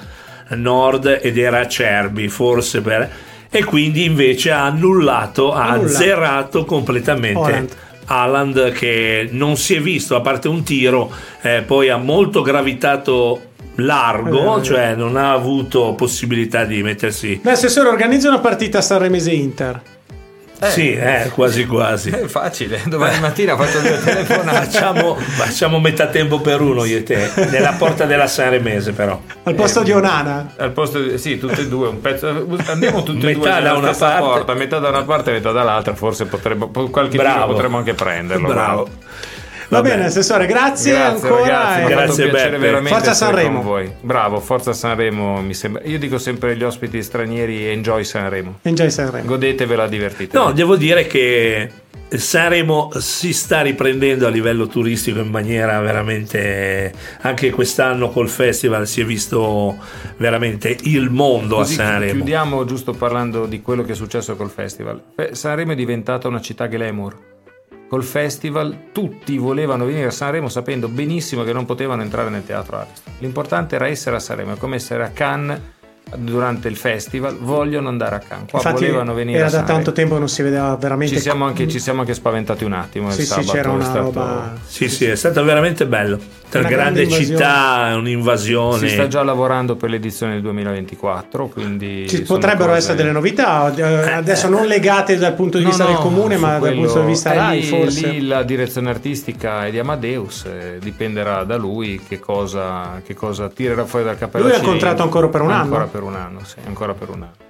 nord 0.49 1.19
ed 1.21 1.37
era 1.37 1.67
Cerbi, 1.67 2.27
forse 2.27 2.81
per... 2.81 3.11
E 3.49 3.63
quindi 3.63 4.03
invece 4.03 4.51
ha 4.51 4.65
annullato, 4.65 5.53
ha 5.53 5.69
azzerato 5.69 6.65
completamente. 6.65 7.39
Holland 7.39 7.75
Haaland 8.05 8.71
che 8.71 9.27
non 9.31 9.57
si 9.57 9.75
è 9.75 9.81
visto 9.81 10.15
a 10.15 10.21
parte 10.21 10.47
un 10.47 10.63
tiro 10.63 11.11
eh, 11.41 11.63
poi 11.65 11.89
ha 11.89 11.97
molto 11.97 12.41
gravitato 12.41 13.53
largo, 13.75 14.59
eh, 14.59 14.63
cioè 14.63 14.95
non 14.95 15.17
ha 15.17 15.31
avuto 15.31 15.93
possibilità 15.93 16.63
di 16.65 16.81
mettersi. 16.83 17.39
Beh, 17.41 17.51
Assessore, 17.51 17.89
organizza 17.89 18.29
una 18.29 18.39
partita 18.39 18.81
Sanremese 18.81 19.31
Inter. 19.31 19.81
Eh. 20.59 20.69
Sì, 20.69 20.93
eh, 20.93 21.29
quasi 21.33 21.65
quasi. 21.65 22.09
È 22.09 22.25
facile, 22.27 22.81
domani 22.85 23.19
mattina 23.19 23.57
faccio 23.57 23.79
due 23.79 23.99
telefonate. 24.03 24.65
facciamo, 24.65 25.15
facciamo 25.15 25.79
metà 25.79 26.07
tempo 26.07 26.39
per 26.39 26.61
uno 26.61 26.85
io 26.85 26.97
e 26.97 27.03
te, 27.03 27.31
nella 27.49 27.73
porta 27.73 28.05
della 28.05 28.27
Sanremese 28.27 28.93
però. 28.93 29.19
Al 29.43 29.53
posto 29.53 29.81
eh, 29.81 29.83
di 29.83 29.91
Onana? 29.91 30.53
Al 30.57 30.71
posto 30.71 31.01
di, 31.01 31.17
sì, 31.17 31.37
tutte 31.37 31.61
e 31.61 31.67
due, 31.67 31.89
un 31.89 31.99
pezzo, 31.99 32.47
andiamo 32.67 33.03
tutti 33.03 33.27
e 33.27 33.33
due 33.33 33.49
da 33.61 33.73
una 33.73 33.93
parte. 33.93 34.19
porta, 34.21 34.53
metà 34.53 34.79
da 34.79 34.89
una 34.89 35.03
parte 35.03 35.31
e 35.31 35.33
metà 35.33 35.51
dall'altra, 35.51 35.93
forse 35.93 36.25
potremmo, 36.25 36.69
qualche 36.89 37.17
Bravo. 37.17 37.53
potremmo 37.53 37.77
anche 37.77 37.93
prenderlo. 37.93 38.47
Bravo. 38.47 38.89
Va 39.69 39.81
bene, 39.81 40.05
assessore, 40.05 40.45
grazie, 40.45 40.93
Grazie, 40.93 41.27
ancora. 41.29 41.41
ragazzi, 41.47 41.81
e- 41.81 41.87
Grazie, 41.95 42.23
un 42.25 42.29
piacere 42.29 42.49
Beppe. 42.51 42.65
veramente 42.65 42.89
Forza 42.95 43.11
essere 43.11 43.31
Sanremo. 43.31 43.55
con 43.57 43.63
voi. 43.65 43.91
Bravo, 44.01 44.39
Forza 44.39 44.73
Sanremo 44.73 45.41
mi 45.41 45.53
sembra. 45.53 45.81
Io 45.85 45.97
dico 45.99 46.17
sempre 46.17 46.51
agli 46.51 46.63
ospiti 46.63 47.01
stranieri 47.01 47.65
enjoy 47.67 48.03
Sanremo. 48.03 48.59
Enjoy 48.61 48.89
Sanremo. 48.91 49.25
Godetevela, 49.27 49.87
divertitevi. 49.87 50.37
No, 50.43 50.51
devo 50.51 50.75
dire 50.75 51.07
che 51.07 51.69
Sanremo 52.09 52.91
si 52.97 53.33
sta 53.33 53.61
riprendendo 53.61 54.27
a 54.27 54.29
livello 54.29 54.67
turistico 54.67 55.19
in 55.19 55.29
maniera 55.29 55.79
veramente 55.81 56.93
anche 57.21 57.49
quest'anno 57.49 58.09
col 58.09 58.29
festival 58.29 58.87
si 58.87 59.01
è 59.01 59.05
visto 59.05 59.75
veramente 60.17 60.77
il 60.83 61.09
mondo 61.09 61.55
Così 61.57 61.73
a 61.73 61.85
Sanremo. 61.85 62.11
chiudiamo 62.13 62.63
giusto 62.65 62.93
parlando 62.93 63.45
di 63.47 63.61
quello 63.61 63.83
che 63.83 63.93
è 63.93 63.95
successo 63.95 64.35
col 64.35 64.51
festival. 64.51 65.01
Sanremo 65.31 65.71
è 65.71 65.75
diventata 65.75 66.27
una 66.27 66.39
città 66.41 66.67
glamour. 66.67 67.33
Col 67.87 68.03
festival 68.03 68.91
tutti 68.91 69.37
volevano 69.37 69.85
venire 69.85 70.07
a 70.07 70.11
Sanremo 70.11 70.49
sapendo 70.49 70.87
benissimo 70.87 71.43
che 71.43 71.53
non 71.53 71.65
potevano 71.65 72.01
entrare 72.01 72.29
nel 72.29 72.43
teatro 72.43 72.77
Ariston. 72.77 73.13
L'importante 73.19 73.75
era 73.75 73.87
essere 73.87 74.15
a 74.15 74.19
Sanremo, 74.19 74.53
è 74.53 74.57
come 74.57 74.75
essere 74.77 75.03
a 75.03 75.09
Cannes 75.09 75.59
durante 76.17 76.67
il 76.67 76.75
festival, 76.77 77.37
vogliono 77.39 77.87
andare 77.87 78.15
a 78.15 78.19
Cannes. 78.19 78.49
Qua 78.49 78.59
Infatti 78.59 78.85
volevano 78.85 79.13
venire 79.13 79.37
era 79.39 79.47
a 79.47 79.51
da 79.51 79.63
tanto 79.63 79.91
tempo 79.91 80.17
non 80.17 80.29
si 80.29 80.41
vedeva 80.41 80.75
veramente 80.75 81.15
Ci 81.15 81.21
siamo, 81.21 81.45
anche, 81.45 81.67
ci 81.67 81.79
siamo 81.79 82.01
anche 82.01 82.13
spaventati 82.13 82.63
un 82.63 82.73
attimo. 82.73 83.11
Sì, 83.11 83.21
il 83.21 83.25
sì, 83.25 83.31
sabato 83.33 83.51
c'era 83.51 83.71
una 83.71 83.83
stato- 83.83 83.99
roba 84.01 84.53
Sì, 84.65 84.89
sì, 84.89 85.05
è 85.05 85.15
stato 85.15 85.43
veramente 85.43 85.85
bello. 85.85 86.19
Tra 86.59 86.67
Una 86.67 86.69
grande 86.69 87.01
grande 87.05 87.13
invasione. 87.15 87.37
città, 87.37 87.95
un'invasione. 87.97 88.77
Si 88.79 88.89
sta 88.89 89.07
già 89.07 89.23
lavorando 89.23 89.75
per 89.75 89.89
l'edizione 89.89 90.33
del 90.33 90.41
2024, 90.41 91.47
quindi 91.47 92.07
Ci 92.07 92.21
potrebbero 92.23 92.67
cose- 92.67 92.77
essere 92.77 92.95
delle 92.95 93.11
novità, 93.11 93.73
eh, 93.75 93.81
adesso 94.11 94.47
non 94.47 94.65
legate 94.65 95.17
dal 95.17 95.33
punto 95.33 95.57
di 95.57 95.63
No, 95.63 95.69
vista 95.69 95.83
no, 95.85 95.89
del 95.91 95.99
comune, 95.99 96.37
ma 96.37 96.51
dal 96.51 96.59
quello- 96.59 96.81
punto 96.85 96.99
di 97.01 97.05
vista 97.07 97.33
eh, 97.33 97.35
RAI, 97.37 97.59
lì, 97.59 97.65
forse. 97.67 98.07
lì 98.07 98.21
la 98.27 98.43
direzione 98.43 98.89
artistica 98.89 99.65
è 99.65 99.71
di 99.71 99.79
Amadeus, 99.79 100.45
eh, 100.45 100.77
dipenderà 100.79 101.43
da 101.43 101.57
lui 101.57 102.01
che 102.07 102.19
cosa, 102.19 103.01
che 103.05 103.13
cosa 103.13 103.49
tirerà 103.49 103.85
fuori 103.85 104.05
dal 104.05 104.17
cappello. 104.17 104.47
Lui 104.47 104.55
ha 104.55 104.61
contratto 104.61 105.01
ancora 105.03 105.27
per 105.27 105.41
un 105.41 105.51
anno? 105.51 105.63
Ancora 105.63 105.85
per 105.85 106.03
un 106.03 106.15
anno, 106.15 106.39
sì, 106.43 106.55
ancora 106.65 106.93
per 106.93 107.09
un 107.09 107.21
anno. 107.23 107.44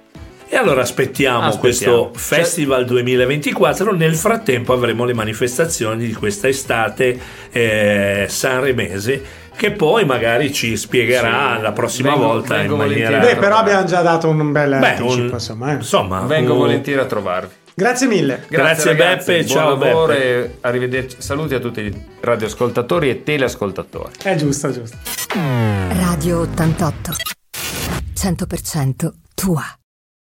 E 0.48 0.56
allora 0.56 0.82
aspettiamo, 0.82 1.46
Aspettiamo. 1.46 2.10
questo 2.10 2.10
Festival 2.14 2.84
2024. 2.84 3.92
Nel 3.94 4.14
frattempo 4.14 4.72
avremo 4.72 5.04
le 5.04 5.12
manifestazioni 5.12 6.06
di 6.06 6.12
questa 6.14 6.46
estate 6.48 7.18
eh, 7.50 8.26
sanremese 8.28 9.44
che 9.56 9.72
poi 9.72 10.04
magari 10.04 10.52
ci 10.52 10.76
spiegherà 10.76 11.56
Sì. 11.56 11.62
la 11.62 11.72
prossima 11.72 12.10
Vengo- 12.10 12.26
volta 12.26 12.56
vengo 12.56 12.72
in 12.74 12.78
maniera... 12.78 13.18
Beh, 13.18 13.36
però 13.36 13.56
abbiamo 13.56 13.84
già 13.86 14.02
dato 14.02 14.28
un 14.28 14.52
bel 14.52 14.78
Beh, 14.78 14.86
anticipo, 14.96 15.22
un- 15.22 15.30
insomma. 15.32 15.70
eh. 15.72 15.74
insomma, 15.74 16.20
Vengo 16.20 16.52
un- 16.52 16.58
volentieri 16.58 17.00
a 17.00 17.06
trovarvi. 17.06 17.54
Grazie 17.74 18.06
mille. 18.06 18.44
Grazie, 18.48 18.92
ragazzi, 18.92 19.32
Beppe, 19.32 19.44
buon 19.44 19.56
ciao, 19.56 19.68
lavoro 19.78 20.12
Beppe. 20.12 20.24
e 20.44 20.50
arrivederci. 20.60 21.16
Saluti 21.18 21.54
a 21.54 21.58
tutti 21.58 21.80
i 21.80 22.04
radioascoltatori 22.20 23.10
e 23.10 23.22
teleascoltatori. 23.22 24.12
È 24.22 24.34
giusto, 24.36 24.68
è 24.68 24.72
giusto. 24.72 24.96
Radio 25.98 26.40
88. 26.40 27.12
100% 28.14 29.12
tua. 29.34 29.62